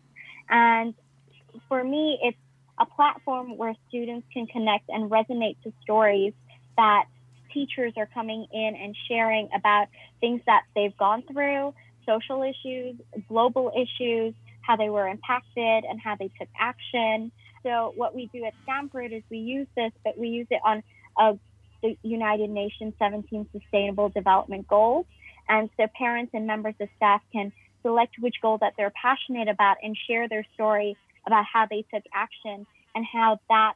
And 0.48 0.94
for 1.68 1.82
me, 1.84 2.18
it's 2.22 2.38
a 2.78 2.86
platform 2.86 3.56
where 3.56 3.74
students 3.88 4.26
can 4.32 4.46
connect 4.46 4.88
and 4.88 5.10
resonate 5.10 5.56
to 5.64 5.72
stories 5.82 6.32
that 6.76 7.04
teachers 7.52 7.92
are 7.96 8.06
coming 8.06 8.46
in 8.52 8.74
and 8.74 8.96
sharing 9.06 9.48
about 9.54 9.86
things 10.20 10.40
that 10.46 10.64
they've 10.74 10.96
gone 10.96 11.22
through, 11.22 11.72
social 12.04 12.42
issues, 12.42 12.96
global 13.28 13.70
issues, 13.76 14.34
how 14.66 14.76
they 14.76 14.90
were 14.90 15.08
impacted, 15.08 15.84
and 15.84 16.00
how 16.00 16.16
they 16.16 16.30
took 16.38 16.48
action. 16.58 17.30
So, 17.62 17.92
what 17.96 18.14
we 18.14 18.28
do 18.32 18.44
at 18.44 18.54
Stamford 18.62 19.12
is 19.12 19.22
we 19.30 19.38
use 19.38 19.66
this, 19.76 19.92
but 20.04 20.18
we 20.18 20.28
use 20.28 20.46
it 20.50 20.60
on 20.64 20.82
a, 21.18 21.38
the 21.82 21.96
United 22.02 22.50
Nations 22.50 22.94
17 22.98 23.46
Sustainable 23.52 24.08
Development 24.10 24.66
Goals. 24.68 25.06
And 25.48 25.70
so, 25.76 25.86
parents 25.96 26.32
and 26.34 26.46
members 26.46 26.74
of 26.80 26.88
staff 26.96 27.22
can 27.32 27.52
select 27.82 28.14
which 28.18 28.36
goal 28.40 28.58
that 28.60 28.74
they're 28.76 28.92
passionate 29.00 29.48
about 29.48 29.76
and 29.82 29.96
share 30.08 30.28
their 30.28 30.46
story 30.54 30.96
about 31.26 31.44
how 31.50 31.66
they 31.68 31.84
took 31.92 32.02
action 32.14 32.66
and 32.94 33.04
how 33.10 33.38
that 33.48 33.74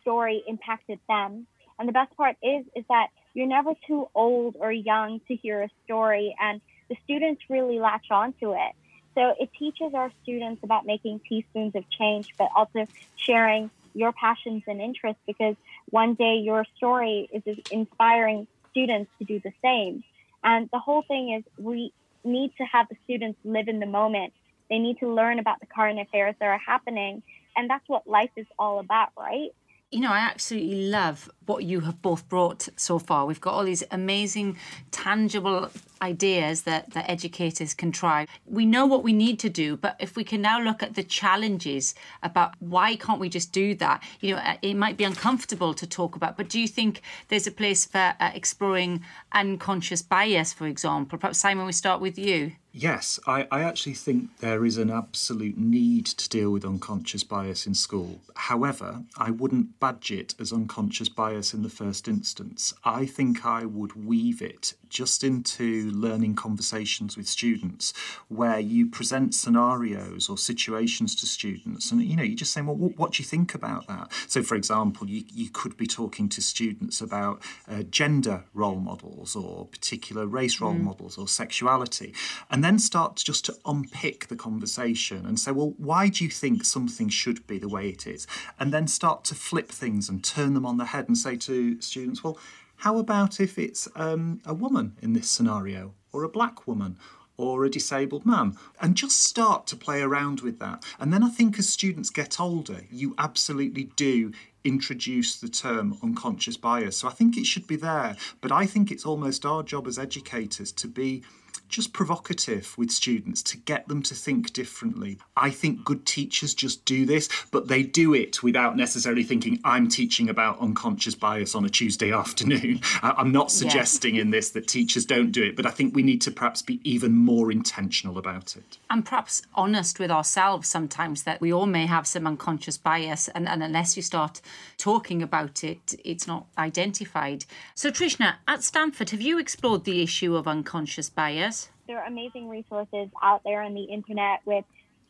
story 0.00 0.42
impacted 0.46 0.98
them. 1.08 1.46
And 1.78 1.88
the 1.88 1.92
best 1.92 2.16
part 2.16 2.36
is 2.42 2.64
is 2.74 2.84
that 2.88 3.08
you're 3.34 3.46
never 3.46 3.72
too 3.86 4.08
old 4.14 4.56
or 4.58 4.72
young 4.72 5.20
to 5.28 5.34
hear 5.34 5.62
a 5.62 5.68
story 5.84 6.34
and 6.40 6.60
the 6.88 6.96
students 7.04 7.42
really 7.50 7.78
latch 7.78 8.06
onto 8.10 8.52
it. 8.52 8.72
So 9.16 9.34
it 9.40 9.50
teaches 9.58 9.94
our 9.94 10.12
students 10.22 10.62
about 10.62 10.84
making 10.84 11.20
teaspoons 11.26 11.74
of 11.74 11.88
change, 11.90 12.34
but 12.38 12.50
also 12.54 12.86
sharing 13.16 13.70
your 13.94 14.12
passions 14.12 14.62
and 14.66 14.80
interests 14.80 15.22
because 15.26 15.56
one 15.88 16.14
day 16.14 16.36
your 16.36 16.66
story 16.76 17.28
is 17.32 17.58
inspiring 17.70 18.46
students 18.70 19.10
to 19.18 19.24
do 19.24 19.40
the 19.40 19.52
same. 19.62 20.04
And 20.44 20.68
the 20.70 20.78
whole 20.78 21.02
thing 21.02 21.32
is 21.32 21.44
we 21.56 21.92
need 22.24 22.52
to 22.58 22.64
have 22.64 22.88
the 22.90 22.96
students 23.04 23.38
live 23.42 23.68
in 23.68 23.80
the 23.80 23.86
moment. 23.86 24.34
They 24.68 24.78
need 24.78 24.98
to 24.98 25.12
learn 25.12 25.38
about 25.38 25.60
the 25.60 25.66
current 25.66 25.98
affairs 25.98 26.34
that 26.38 26.46
are 26.46 26.58
happening. 26.58 27.22
And 27.56 27.70
that's 27.70 27.88
what 27.88 28.06
life 28.06 28.30
is 28.36 28.46
all 28.58 28.80
about, 28.80 29.10
right? 29.16 29.54
You 29.92 30.00
know, 30.00 30.10
I 30.10 30.18
absolutely 30.18 30.88
love 30.88 31.30
what 31.46 31.62
you 31.62 31.78
have 31.80 32.02
both 32.02 32.28
brought 32.28 32.68
so 32.74 32.98
far. 32.98 33.24
We've 33.24 33.40
got 33.40 33.54
all 33.54 33.62
these 33.62 33.84
amazing, 33.92 34.58
tangible 34.90 35.70
ideas 36.02 36.62
that, 36.62 36.90
that 36.90 37.08
educators 37.08 37.72
can 37.72 37.92
try. 37.92 38.26
We 38.46 38.66
know 38.66 38.84
what 38.84 39.04
we 39.04 39.12
need 39.12 39.38
to 39.40 39.48
do, 39.48 39.76
but 39.76 39.94
if 40.00 40.16
we 40.16 40.24
can 40.24 40.42
now 40.42 40.60
look 40.60 40.82
at 40.82 40.96
the 40.96 41.04
challenges 41.04 41.94
about 42.24 42.54
why 42.58 42.96
can't 42.96 43.20
we 43.20 43.28
just 43.28 43.52
do 43.52 43.76
that? 43.76 44.02
You 44.20 44.34
know, 44.34 44.56
it 44.60 44.74
might 44.74 44.96
be 44.96 45.04
uncomfortable 45.04 45.72
to 45.74 45.86
talk 45.86 46.16
about, 46.16 46.36
but 46.36 46.48
do 46.48 46.60
you 46.60 46.66
think 46.66 47.00
there's 47.28 47.46
a 47.46 47.52
place 47.52 47.86
for 47.86 48.14
uh, 48.18 48.32
exploring 48.34 49.04
unconscious 49.32 50.02
bias, 50.02 50.52
for 50.52 50.66
example? 50.66 51.16
Perhaps, 51.16 51.38
Simon, 51.38 51.64
we 51.64 51.70
start 51.70 52.00
with 52.00 52.18
you. 52.18 52.52
Yes, 52.78 53.18
I, 53.26 53.48
I 53.50 53.62
actually 53.62 53.94
think 53.94 54.36
there 54.40 54.62
is 54.66 54.76
an 54.76 54.90
absolute 54.90 55.56
need 55.56 56.04
to 56.04 56.28
deal 56.28 56.50
with 56.50 56.62
unconscious 56.62 57.24
bias 57.24 57.66
in 57.66 57.72
school. 57.72 58.20
However, 58.34 59.02
I 59.16 59.30
wouldn't 59.30 59.80
badge 59.80 60.10
it 60.10 60.34
as 60.38 60.52
unconscious 60.52 61.08
bias 61.08 61.54
in 61.54 61.62
the 61.62 61.70
first 61.70 62.06
instance. 62.06 62.74
I 62.84 63.06
think 63.06 63.46
I 63.46 63.64
would 63.64 64.04
weave 64.04 64.42
it 64.42 64.74
just 64.88 65.24
into 65.24 65.90
learning 65.90 66.34
conversations 66.34 67.16
with 67.16 67.26
students 67.26 67.92
where 68.28 68.58
you 68.58 68.86
present 68.86 69.34
scenarios 69.34 70.28
or 70.28 70.38
situations 70.38 71.14
to 71.14 71.26
students 71.26 71.90
and 71.90 72.02
you 72.02 72.16
know 72.16 72.22
you're 72.22 72.36
just 72.36 72.52
say 72.52 72.60
well 72.60 72.74
what, 72.74 72.96
what 72.96 73.12
do 73.12 73.22
you 73.22 73.26
think 73.26 73.54
about 73.54 73.86
that 73.86 74.12
so 74.28 74.42
for 74.42 74.54
example 74.54 75.08
you, 75.08 75.24
you 75.32 75.50
could 75.50 75.76
be 75.76 75.86
talking 75.86 76.28
to 76.28 76.40
students 76.40 77.00
about 77.00 77.42
uh, 77.68 77.82
gender 77.84 78.44
role 78.54 78.80
models 78.80 79.36
or 79.36 79.66
particular 79.66 80.26
race 80.26 80.60
role 80.60 80.74
mm. 80.74 80.82
models 80.82 81.18
or 81.18 81.28
sexuality 81.28 82.14
and 82.50 82.62
then 82.62 82.78
start 82.78 83.16
just 83.16 83.44
to 83.44 83.54
unpick 83.64 84.28
the 84.28 84.36
conversation 84.36 85.26
and 85.26 85.38
say 85.40 85.50
well 85.50 85.74
why 85.78 86.08
do 86.08 86.24
you 86.24 86.30
think 86.30 86.64
something 86.64 87.08
should 87.08 87.46
be 87.46 87.58
the 87.58 87.68
way 87.68 87.88
it 87.88 88.06
is 88.06 88.26
and 88.58 88.72
then 88.72 88.86
start 88.86 89.24
to 89.24 89.34
flip 89.34 89.70
things 89.70 90.08
and 90.08 90.24
turn 90.24 90.54
them 90.54 90.66
on 90.66 90.76
the 90.76 90.86
head 90.86 91.08
and 91.08 91.18
say 91.18 91.36
to 91.36 91.80
students 91.80 92.22
well 92.22 92.38
how 92.78 92.98
about 92.98 93.40
if 93.40 93.58
it's 93.58 93.88
um, 93.96 94.40
a 94.44 94.54
woman 94.54 94.96
in 95.02 95.12
this 95.12 95.30
scenario, 95.30 95.94
or 96.12 96.22
a 96.22 96.28
black 96.28 96.66
woman, 96.66 96.98
or 97.36 97.64
a 97.64 97.70
disabled 97.70 98.24
man? 98.26 98.56
And 98.80 98.96
just 98.96 99.22
start 99.22 99.66
to 99.68 99.76
play 99.76 100.02
around 100.02 100.40
with 100.40 100.58
that. 100.58 100.84
And 100.98 101.12
then 101.12 101.22
I 101.22 101.28
think 101.28 101.58
as 101.58 101.68
students 101.68 102.10
get 102.10 102.40
older, 102.40 102.82
you 102.90 103.14
absolutely 103.18 103.84
do 103.96 104.32
introduce 104.64 105.36
the 105.36 105.48
term 105.48 105.96
unconscious 106.02 106.56
bias. 106.56 106.98
So 106.98 107.08
I 107.08 107.12
think 107.12 107.36
it 107.36 107.46
should 107.46 107.66
be 107.66 107.76
there. 107.76 108.16
But 108.40 108.52
I 108.52 108.66
think 108.66 108.90
it's 108.90 109.06
almost 109.06 109.46
our 109.46 109.62
job 109.62 109.86
as 109.86 109.98
educators 109.98 110.72
to 110.72 110.88
be 110.88 111.22
just 111.68 111.92
provocative 111.92 112.76
with 112.78 112.90
students 112.90 113.42
to 113.42 113.56
get 113.56 113.88
them 113.88 114.02
to 114.02 114.14
think 114.14 114.52
differently. 114.52 115.18
I 115.36 115.50
think 115.50 115.84
good 115.84 116.06
teachers 116.06 116.54
just 116.54 116.84
do 116.84 117.06
this, 117.06 117.28
but 117.50 117.68
they 117.68 117.82
do 117.82 118.14
it 118.14 118.42
without 118.42 118.76
necessarily 118.76 119.24
thinking, 119.24 119.60
I'm 119.64 119.88
teaching 119.88 120.28
about 120.28 120.60
unconscious 120.60 121.14
bias 121.14 121.54
on 121.54 121.64
a 121.64 121.68
Tuesday 121.68 122.12
afternoon. 122.16 122.80
I'm 123.02 123.32
not 123.32 123.50
suggesting 123.50 124.16
yeah. 124.16 124.22
in 124.22 124.30
this 124.30 124.50
that 124.50 124.68
teachers 124.68 125.04
don't 125.04 125.32
do 125.32 125.42
it, 125.42 125.56
but 125.56 125.66
I 125.66 125.70
think 125.70 125.94
we 125.94 126.02
need 126.02 126.20
to 126.22 126.30
perhaps 126.30 126.62
be 126.62 126.80
even 126.84 127.12
more 127.12 127.50
intentional 127.50 128.18
about 128.18 128.56
it. 128.56 128.78
And 128.90 129.04
perhaps 129.04 129.42
honest 129.54 129.98
with 129.98 130.10
ourselves 130.10 130.68
sometimes 130.68 131.24
that 131.24 131.40
we 131.40 131.52
all 131.52 131.66
may 131.66 131.86
have 131.86 132.06
some 132.06 132.26
unconscious 132.26 132.78
bias, 132.78 133.28
and, 133.28 133.48
and 133.48 133.62
unless 133.62 133.96
you 133.96 134.02
start 134.02 134.40
talking 134.78 135.22
about 135.22 135.64
it, 135.64 135.94
it's 136.04 136.26
not 136.26 136.46
identified. 136.58 137.44
So, 137.74 137.90
Trishna, 137.90 138.36
at 138.46 138.62
Stamford, 138.62 139.10
have 139.10 139.20
you 139.20 139.38
explored 139.38 139.84
the 139.84 140.02
issue 140.02 140.36
of 140.36 140.46
unconscious 140.46 141.10
bias? 141.10 141.55
There 141.86 141.98
are 141.98 142.06
amazing 142.06 142.48
resources 142.48 143.08
out 143.22 143.42
there 143.44 143.62
on 143.62 143.74
the 143.74 143.84
internet 143.84 144.40
with 144.44 144.64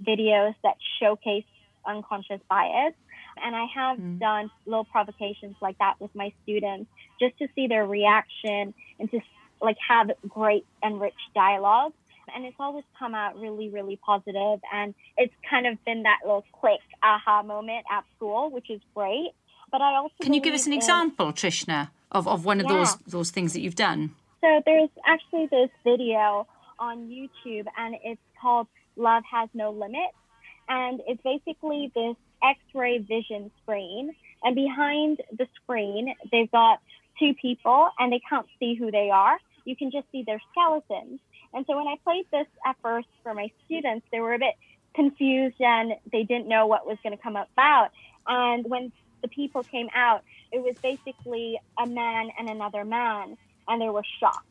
videos 0.05 0.55
that 0.63 0.77
showcase 1.01 1.45
unconscious 1.87 2.41
bias. 2.49 2.95
And 3.43 3.55
I 3.55 3.67
have 3.75 3.99
mm. 3.99 4.19
done 4.19 4.51
little 4.67 4.85
provocations 4.85 5.57
like 5.61 5.79
that 5.79 5.95
with 6.01 6.15
my 6.15 6.33
students 6.43 6.91
just 7.21 7.37
to 7.39 7.49
see 7.55 7.67
their 7.67 7.87
reaction 7.87 8.75
and 8.99 9.11
to 9.11 9.21
like 9.61 9.77
have 9.87 10.11
great 10.29 10.67
and 10.83 11.01
rich 11.01 11.15
dialogue. 11.35 11.93
And 12.35 12.45
it's 12.45 12.57
always 12.59 12.85
come 12.99 13.15
out 13.15 13.39
really, 13.39 13.69
really 13.69 13.97
positive. 14.05 14.61
And 14.73 14.95
it's 15.17 15.35
kind 15.49 15.67
of 15.67 15.83
been 15.85 16.03
that 16.03 16.19
little 16.25 16.45
click 16.61 16.81
aha 17.03 17.43
moment 17.43 17.87
at 17.91 18.05
school, 18.17 18.51
which 18.51 18.69
is 18.69 18.81
great. 18.95 19.31
But 19.71 19.81
I 19.81 19.97
also 19.97 20.15
can 20.23 20.33
you 20.33 20.41
give 20.41 20.55
us 20.55 20.67
an 20.67 20.73
in, 20.73 20.79
example, 20.79 21.33
Trishna, 21.33 21.91
of, 22.11 22.27
of 22.27 22.45
one 22.45 22.61
of 22.61 22.67
yeah. 22.67 22.77
those 22.77 22.97
those 23.07 23.31
things 23.31 23.53
that 23.53 23.61
you've 23.61 23.77
done? 23.77 24.15
So 24.41 24.63
there's 24.65 24.91
actually 25.07 25.47
this 25.47 25.71
video 25.85 26.47
on 26.79 27.09
YouTube, 27.09 27.67
and 27.77 27.97
it's 28.05 28.21
called 28.41 28.67
Love 28.97 29.23
Has 29.31 29.49
No 29.55 29.71
Limits. 29.71 30.17
And 30.69 31.01
it's 31.07 31.23
basically 31.23 31.93
this 31.95 32.17
X 32.43 32.59
ray 32.75 32.99
vision 32.99 33.51
screen. 33.63 34.15
And 34.43 34.55
behind 34.55 35.23
the 35.37 35.47
screen, 35.63 36.15
they've 36.31 36.51
got 36.51 36.81
two 37.19 37.35
people, 37.35 37.89
and 37.99 38.13
they 38.13 38.21
can't 38.29 38.47
see 38.59 38.75
who 38.75 38.91
they 38.91 39.11
are. 39.11 39.39
You 39.65 39.77
can 39.77 39.91
just 39.91 40.07
see 40.13 40.23
their 40.23 40.41
skeletons. 40.53 41.21
And 41.55 41.65
so 41.67 41.77
when 41.77 41.87
I 41.87 41.97
played 42.05 42.27
this 42.31 42.47
at 42.67 42.77
first 42.83 43.09
for 43.23 43.35
my 43.35 43.51
students, 43.65 44.07
they 44.13 44.21
were 44.21 44.35
a 44.35 44.39
bit 44.39 44.55
confused 44.95 45.61
and 45.61 45.93
they 46.11 46.25
didn't 46.25 46.49
know 46.49 46.67
what 46.67 46.87
was 46.87 46.99
going 47.03 47.17
to 47.17 47.23
come 47.23 47.37
about. 47.37 47.91
And 48.27 48.67
when 48.67 48.93
the 49.23 49.29
people 49.29 49.63
came 49.63 49.89
out, 49.95 50.23
it 50.53 50.63
was 50.63 50.77
basically 50.83 51.59
a 51.79 51.87
man 51.87 52.31
and 52.39 52.49
another 52.49 52.85
man, 52.85 53.37
and 53.69 53.81
they 53.81 53.89
were 53.89 54.05
shocked. 54.21 54.47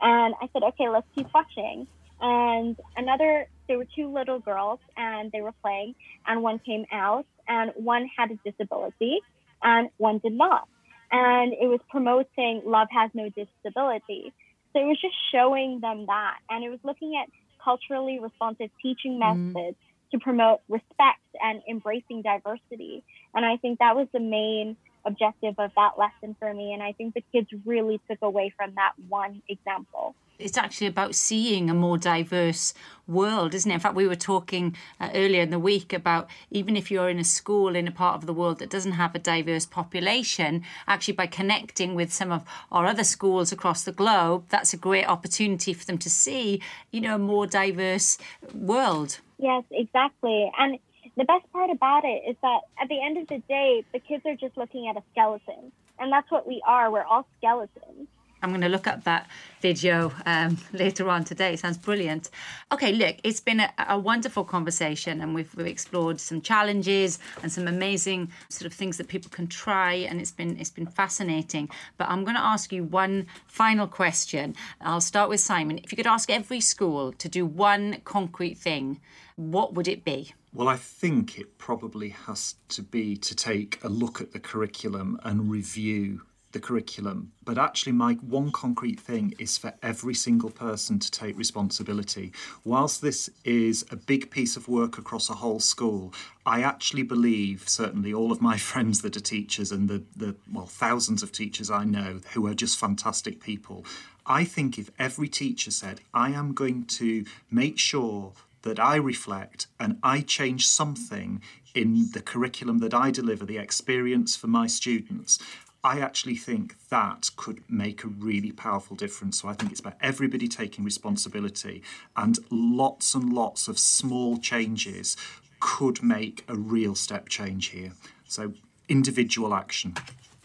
And 0.00 0.34
I 0.40 0.48
said, 0.52 0.62
okay, 0.62 0.88
let's 0.88 1.06
keep 1.14 1.26
watching. 1.34 1.86
And 2.20 2.76
another, 2.96 3.46
there 3.68 3.78
were 3.78 3.86
two 3.96 4.12
little 4.12 4.38
girls 4.38 4.80
and 4.96 5.30
they 5.32 5.40
were 5.40 5.54
playing, 5.62 5.94
and 6.26 6.42
one 6.42 6.58
came 6.58 6.84
out, 6.92 7.26
and 7.48 7.72
one 7.74 8.08
had 8.16 8.30
a 8.30 8.50
disability, 8.50 9.20
and 9.62 9.90
one 9.98 10.18
did 10.18 10.32
not. 10.32 10.68
And 11.10 11.52
it 11.52 11.66
was 11.66 11.80
promoting 11.90 12.62
love 12.64 12.88
has 12.90 13.10
no 13.14 13.28
disability. 13.28 14.32
So 14.72 14.80
it 14.80 14.86
was 14.86 15.00
just 15.00 15.14
showing 15.32 15.80
them 15.80 16.06
that. 16.06 16.38
And 16.50 16.64
it 16.64 16.70
was 16.70 16.80
looking 16.82 17.20
at 17.22 17.30
culturally 17.62 18.18
responsive 18.20 18.70
teaching 18.82 19.18
mm-hmm. 19.20 19.52
methods 19.52 19.76
mm. 19.76 20.10
to 20.12 20.18
promote 20.18 20.60
respect 20.68 21.20
and 21.40 21.62
embracing 21.68 22.22
diversity. 22.22 23.04
And 23.34 23.44
I 23.44 23.56
think 23.56 23.78
that 23.78 23.96
was 23.96 24.08
the 24.12 24.20
main 24.20 24.76
objective 25.04 25.54
of 25.58 25.70
that 25.76 25.92
lesson 25.98 26.36
for 26.38 26.52
me. 26.52 26.72
And 26.72 26.82
I 26.82 26.92
think 26.92 27.14
the 27.14 27.24
kids 27.32 27.48
really 27.64 28.00
took 28.08 28.18
away 28.22 28.52
from 28.56 28.74
that 28.76 28.92
one 29.08 29.42
example 29.48 30.14
it's 30.38 30.58
actually 30.58 30.86
about 30.86 31.14
seeing 31.14 31.70
a 31.70 31.74
more 31.74 31.96
diverse 31.96 32.74
world, 33.06 33.54
isn't 33.54 33.70
it? 33.70 33.74
In 33.74 33.80
fact, 33.80 33.94
we 33.94 34.08
were 34.08 34.16
talking 34.16 34.74
uh, 34.98 35.10
earlier 35.14 35.42
in 35.42 35.50
the 35.50 35.58
week 35.58 35.92
about 35.92 36.28
even 36.50 36.76
if 36.76 36.90
you're 36.90 37.08
in 37.08 37.18
a 37.18 37.24
school 37.24 37.76
in 37.76 37.86
a 37.86 37.92
part 37.92 38.16
of 38.16 38.26
the 38.26 38.32
world 38.32 38.58
that 38.58 38.70
doesn't 38.70 38.92
have 38.92 39.14
a 39.14 39.18
diverse 39.18 39.66
population, 39.66 40.64
actually 40.88 41.14
by 41.14 41.26
connecting 41.26 41.94
with 41.94 42.12
some 42.12 42.32
of 42.32 42.44
our 42.72 42.86
other 42.86 43.04
schools 43.04 43.52
across 43.52 43.84
the 43.84 43.92
globe, 43.92 44.44
that's 44.48 44.72
a 44.72 44.76
great 44.76 45.06
opportunity 45.06 45.72
for 45.72 45.84
them 45.84 45.98
to 45.98 46.10
see, 46.10 46.60
you 46.90 47.00
know, 47.00 47.14
a 47.14 47.18
more 47.18 47.46
diverse 47.46 48.18
world. 48.52 49.20
Yes, 49.38 49.64
exactly. 49.70 50.50
And 50.58 50.78
the 51.16 51.24
best 51.24 51.50
part 51.52 51.70
about 51.70 52.04
it 52.04 52.22
is 52.28 52.36
that 52.42 52.60
at 52.80 52.88
the 52.88 53.00
end 53.02 53.18
of 53.18 53.28
the 53.28 53.38
day, 53.48 53.84
the 53.92 54.00
kids 54.00 54.24
are 54.26 54.34
just 54.34 54.56
looking 54.56 54.88
at 54.88 54.96
a 54.96 55.02
skeleton. 55.12 55.72
And 55.98 56.12
that's 56.12 56.30
what 56.30 56.46
we 56.46 56.60
are. 56.66 56.90
We're 56.90 57.04
all 57.04 57.26
skeletons. 57.38 58.08
I'm 58.42 58.50
going 58.50 58.60
to 58.60 58.68
look 58.68 58.86
up 58.86 59.04
that 59.04 59.26
video 59.62 60.12
um, 60.26 60.58
later 60.74 61.08
on 61.08 61.24
today. 61.24 61.54
It 61.54 61.60
sounds 61.60 61.78
brilliant. 61.78 62.28
Okay, 62.70 62.92
look, 62.92 63.16
it's 63.24 63.40
been 63.40 63.60
a, 63.60 63.72
a 63.88 63.98
wonderful 63.98 64.44
conversation, 64.44 65.22
and 65.22 65.34
we've, 65.34 65.54
we've, 65.54 65.66
explored 65.66 66.20
some 66.20 66.42
challenges 66.42 67.18
and 67.42 67.50
some 67.50 67.66
amazing 67.66 68.30
sort 68.50 68.66
of 68.66 68.74
things 68.74 68.98
that 68.98 69.08
people 69.08 69.30
can 69.30 69.46
try, 69.46 69.94
and 69.94 70.20
it's 70.20 70.30
been 70.30 70.60
it's 70.60 70.68
been 70.68 70.86
fascinating. 70.86 71.70
But 71.96 72.10
I'm 72.10 72.22
going 72.22 72.36
to 72.36 72.42
ask 72.42 72.70
you 72.70 72.84
one 72.84 73.26
final 73.46 73.86
question. 73.86 74.54
I'll 74.82 75.00
start 75.00 75.30
with 75.30 75.40
Simon. 75.40 75.78
If 75.82 75.90
you 75.90 75.96
could 75.96 76.06
ask 76.06 76.28
every 76.28 76.60
school 76.60 77.12
to 77.12 77.28
do 77.30 77.46
one 77.46 78.02
concrete 78.04 78.58
thing, 78.58 79.00
what 79.36 79.72
would 79.72 79.88
it 79.88 80.04
be? 80.04 80.34
Well, 80.54 80.68
I 80.68 80.76
think 80.76 81.36
it 81.36 81.58
probably 81.58 82.10
has 82.10 82.54
to 82.68 82.82
be 82.82 83.16
to 83.16 83.34
take 83.34 83.82
a 83.82 83.88
look 83.88 84.20
at 84.20 84.32
the 84.32 84.38
curriculum 84.38 85.18
and 85.24 85.50
review 85.50 86.22
the 86.52 86.60
curriculum. 86.60 87.32
But 87.44 87.58
actually, 87.58 87.90
my 87.90 88.12
one 88.14 88.52
concrete 88.52 89.00
thing 89.00 89.34
is 89.40 89.58
for 89.58 89.74
every 89.82 90.14
single 90.14 90.50
person 90.50 91.00
to 91.00 91.10
take 91.10 91.36
responsibility. 91.36 92.32
Whilst 92.62 93.02
this 93.02 93.28
is 93.44 93.84
a 93.90 93.96
big 93.96 94.30
piece 94.30 94.56
of 94.56 94.68
work 94.68 94.96
across 94.96 95.28
a 95.28 95.34
whole 95.34 95.58
school, 95.58 96.14
I 96.46 96.62
actually 96.62 97.02
believe, 97.02 97.68
certainly 97.68 98.14
all 98.14 98.30
of 98.30 98.40
my 98.40 98.56
friends 98.70 99.02
that 99.02 99.16
are 99.16 99.20
teachers 99.20 99.72
and 99.72 99.88
the, 99.88 100.04
the 100.14 100.36
well, 100.52 100.66
thousands 100.66 101.24
of 101.24 101.32
teachers 101.32 101.68
I 101.68 101.82
know 101.82 102.20
who 102.32 102.46
are 102.46 102.54
just 102.54 102.78
fantastic 102.78 103.42
people, 103.42 103.84
I 104.24 104.44
think 104.44 104.78
if 104.78 104.92
every 105.00 105.28
teacher 105.28 105.72
said, 105.72 106.00
I 106.14 106.30
am 106.30 106.54
going 106.54 106.84
to 107.00 107.24
make 107.50 107.80
sure 107.80 108.34
that 108.64 108.80
I 108.80 108.96
reflect 108.96 109.68
and 109.78 109.98
I 110.02 110.20
change 110.20 110.66
something 110.66 111.40
in 111.74 112.10
the 112.12 112.20
curriculum 112.20 112.78
that 112.78 112.94
I 112.94 113.10
deliver, 113.10 113.44
the 113.44 113.58
experience 113.58 114.36
for 114.36 114.46
my 114.46 114.66
students, 114.66 115.38
I 115.82 116.00
actually 116.00 116.36
think 116.36 116.76
that 116.88 117.30
could 117.36 117.62
make 117.68 118.04
a 118.04 118.08
really 118.08 118.52
powerful 118.52 118.96
difference. 118.96 119.42
So 119.42 119.48
I 119.48 119.52
think 119.52 119.70
it's 119.70 119.80
about 119.80 119.96
everybody 120.00 120.48
taking 120.48 120.82
responsibility 120.82 121.82
and 122.16 122.38
lots 122.50 123.14
and 123.14 123.32
lots 123.32 123.68
of 123.68 123.78
small 123.78 124.38
changes 124.38 125.16
could 125.60 126.02
make 126.02 126.44
a 126.48 126.56
real 126.56 126.94
step 126.94 127.28
change 127.28 127.66
here. 127.66 127.92
So 128.26 128.54
individual 128.88 129.54
action. 129.54 129.94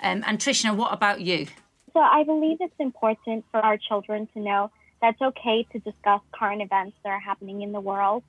Um, 0.01 0.23
and 0.27 0.39
Trishna, 0.39 0.75
what 0.75 0.93
about 0.93 1.21
you? 1.21 1.47
So 1.93 1.99
I 1.99 2.23
believe 2.23 2.58
it's 2.60 2.73
important 2.79 3.45
for 3.51 3.60
our 3.62 3.77
children 3.77 4.27
to 4.34 4.39
know 4.39 4.71
that 5.02 5.14
it's 5.14 5.22
okay 5.22 5.66
to 5.72 5.80
discuss 5.80 6.22
current 6.32 6.62
events 6.62 6.98
that 7.04 7.10
are 7.10 7.20
happening 7.20 7.62
in 7.62 7.72
the 7.72 7.80
world. 7.80 8.24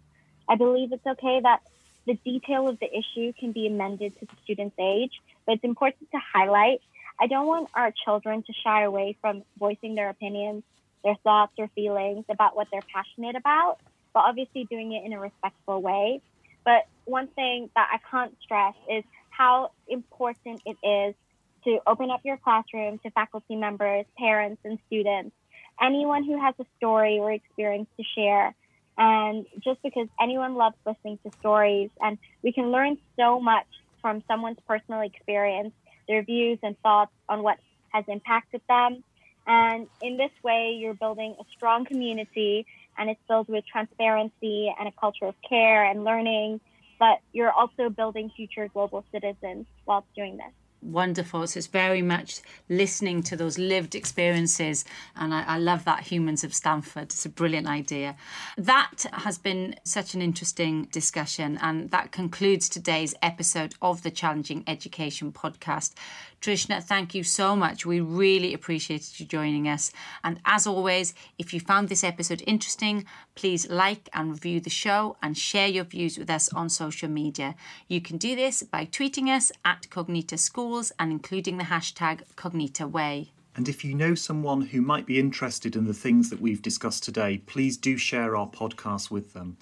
I 0.49 0.57
believe 0.57 0.93
it's 0.93 1.07
okay 1.07 1.41
that 1.43 1.61
the 2.07 2.15
detail 2.25 2.69
of 2.69 2.79
the 2.81 2.89
issue 2.91 3.33
can 3.39 3.53
be 3.53 3.67
amended 3.67 4.19
to 4.19 4.27
the 4.27 4.37
student's 4.45 4.77
age, 4.79 5.13
but 5.47 5.57
it's 5.57 5.65
important 5.65 6.11
to 6.13 6.19
highlight 6.33 6.81
I 7.21 7.27
don't 7.27 7.47
want 7.47 7.69
our 7.75 7.93
children 8.05 8.43
to 8.43 8.53
shy 8.65 8.83
away 8.83 9.17
from 9.21 9.43
voicing 9.59 9.95
their 9.95 10.09
opinions, 10.09 10.63
their 11.05 11.17
thoughts 11.17 11.53
or 11.59 11.69
feelings 11.69 12.25
about 12.31 12.57
what 12.57 12.69
they're 12.73 12.81
passionate 12.93 13.37
about, 13.37 13.77
but 14.15 14.21
obviously 14.21 14.65
doing 14.65 14.93
it 14.93 15.05
in 15.05 15.13
a 15.13 15.21
respectful 15.21 15.83
way. 15.83 16.23
But 16.65 16.87
one 17.05 17.29
thing 17.29 17.69
that 17.75 17.91
I 17.93 17.99
can't 18.11 18.35
stress 18.43 18.75
is 18.91 19.05
how 19.29 19.73
important 19.87 20.63
it 20.65 20.79
is 20.83 21.15
to 21.65 21.79
open 21.87 22.11
up 22.11 22.21
your 22.25 22.39
classroom 22.39 22.99
to 23.01 23.11
faculty 23.11 23.55
members, 23.55 24.07
parents, 24.17 24.63
and 24.65 24.79
students, 24.87 25.37
anyone 25.81 26.25
who 26.25 26.41
has 26.41 26.55
a 26.61 26.65
story 26.77 27.19
or 27.19 27.33
experience 27.33 27.89
to 27.99 28.05
share. 28.17 28.55
And 28.99 29.47
just 29.65 29.81
because 29.83 30.09
anyone 30.21 30.55
loves 30.55 30.77
listening 30.85 31.19
to 31.25 31.33
stories, 31.41 31.91
and 32.01 32.19
we 32.43 32.53
can 32.53 32.71
learn 32.71 32.99
so 33.19 33.41
much 33.41 33.67
from 34.03 34.23
someone's 34.29 34.59
personal 34.67 35.01
experience 35.01 35.73
their 36.09 36.25
views 36.25 36.59
and 36.63 36.77
thoughts 36.83 37.13
on 37.29 37.43
what 37.43 37.57
has 37.91 38.05
impacted 38.09 38.61
them. 38.69 39.05
And 39.47 39.87
in 40.03 40.17
this 40.17 40.33
way, 40.43 40.77
you're 40.79 40.95
building 40.95 41.37
a 41.41 41.45
strong 41.57 41.87
community 41.87 42.67
and 42.99 43.09
it's 43.09 43.21
filled 43.29 43.49
with 43.49 43.65
transparency 43.71 44.75
and 44.79 44.89
a 44.89 44.93
culture 45.01 45.27
of 45.27 45.35
care 45.49 45.85
and 45.85 46.05
learning. 46.05 46.61
But 46.99 47.21
you're 47.33 47.53
also 47.53 47.89
building 47.89 48.31
future 48.37 48.69
global 48.73 49.05
citizens 49.13 49.67
whilst 49.87 50.09
doing 50.17 50.37
this 50.37 50.53
wonderful. 50.83 51.47
So 51.47 51.59
it's 51.59 51.67
very 51.67 52.03
much 52.03 52.41
listening 52.69 53.23
to 53.25 53.37
those 53.37 53.59
lived 53.59 53.95
experiences. 53.95 54.85
And 55.17 55.35
I, 55.35 55.45
I, 55.45 55.59
love 55.59 55.85
that 55.85 56.05
Humans 56.05 56.45
of 56.45 56.55
Stamford. 56.55 57.05
It's 57.05 57.27
a 57.27 57.29
brilliant 57.29 57.67
idea. 57.67 58.17
That 58.57 59.05
has 59.13 59.39
been 59.39 59.77
such 59.85 60.15
an 60.15 60.23
interesting 60.23 60.85
discussion. 60.87 61.59
And 61.61 61.91
that 61.91 62.13
concludes 62.13 62.69
today's 62.69 63.15
episode 63.23 63.75
of 63.83 64.03
the 64.03 64.11
Challenging 64.11 64.65
Education 64.67 65.33
podcast. 65.33 65.95
Trishna, 66.41 66.83
thank 66.83 67.15
you 67.15 67.23
so 67.23 67.55
much. 67.55 67.85
We 67.85 68.01
really 68.01 68.55
appreciated 68.55 69.21
you 69.21 69.27
joining 69.27 69.69
us. 69.69 69.93
And 70.25 70.41
as 70.47 70.67
always, 70.67 71.13
if 71.39 71.53
you 71.53 71.61
found 71.61 71.91
this 71.91 72.03
episode 72.03 72.43
interesting, 72.47 73.05
please 73.35 73.69
like 73.69 74.09
and 74.15 74.31
review 74.31 74.59
the 74.61 74.71
show 74.71 75.19
and 75.23 75.37
share 75.37 75.69
your 75.69 75.85
views 75.85 76.17
with 76.17 76.31
us 76.31 76.51
on 76.55 76.71
social 76.71 77.11
media. 77.11 77.57
You 77.89 78.01
can 78.01 78.17
do 78.17 78.35
this 78.35 78.63
by 78.63 78.87
tweeting 78.87 79.29
us 79.29 79.53
at 79.67 79.89
Cognita 79.91 80.39
Schools 80.71 80.93
and 81.01 81.11
including 81.11 81.59
the 81.59 81.65
hashtag 81.65 82.21
CognitaWay. 82.37 83.31
And 83.57 83.69
if 83.69 83.85
you 83.85 83.93
know 83.93 84.15
someone 84.15 84.61
who 84.61 84.81
might 84.81 85.05
be 85.05 85.19
interested 85.19 85.75
in 85.75 85.85
the 85.85 85.93
things 85.93 86.31
that 86.31 86.41
we've 86.41 86.63
discussed 86.63 87.03
today, 87.03 87.39
please 87.39 87.77
do 87.77 87.97
share 87.97 88.37
our 88.37 88.47
podcast 88.47 89.11
with 89.11 89.33
them. 89.33 89.57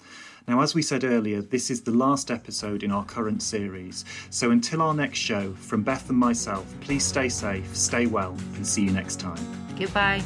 Now, 0.47 0.61
as 0.61 0.75
we 0.75 0.83
said 0.83 1.03
earlier, 1.03 1.41
this 1.41 1.71
is 1.71 1.81
the 1.81 1.89
last 1.89 2.29
episode 2.29 2.83
in 2.83 2.91
our 2.91 3.05
current 3.05 3.41
series. 3.41 4.05
So 4.29 4.51
until 4.51 4.83
our 4.83 4.93
next 4.93 5.17
show, 5.17 5.53
from 5.53 5.81
Beth 5.81 6.07
and 6.09 6.19
myself, 6.19 6.71
please 6.79 7.03
stay 7.03 7.27
safe, 7.27 7.75
stay 7.75 8.05
well, 8.05 8.37
and 8.53 8.67
see 8.67 8.83
you 8.83 8.91
next 8.91 9.19
time. 9.19 9.43
Goodbye. 9.79 10.21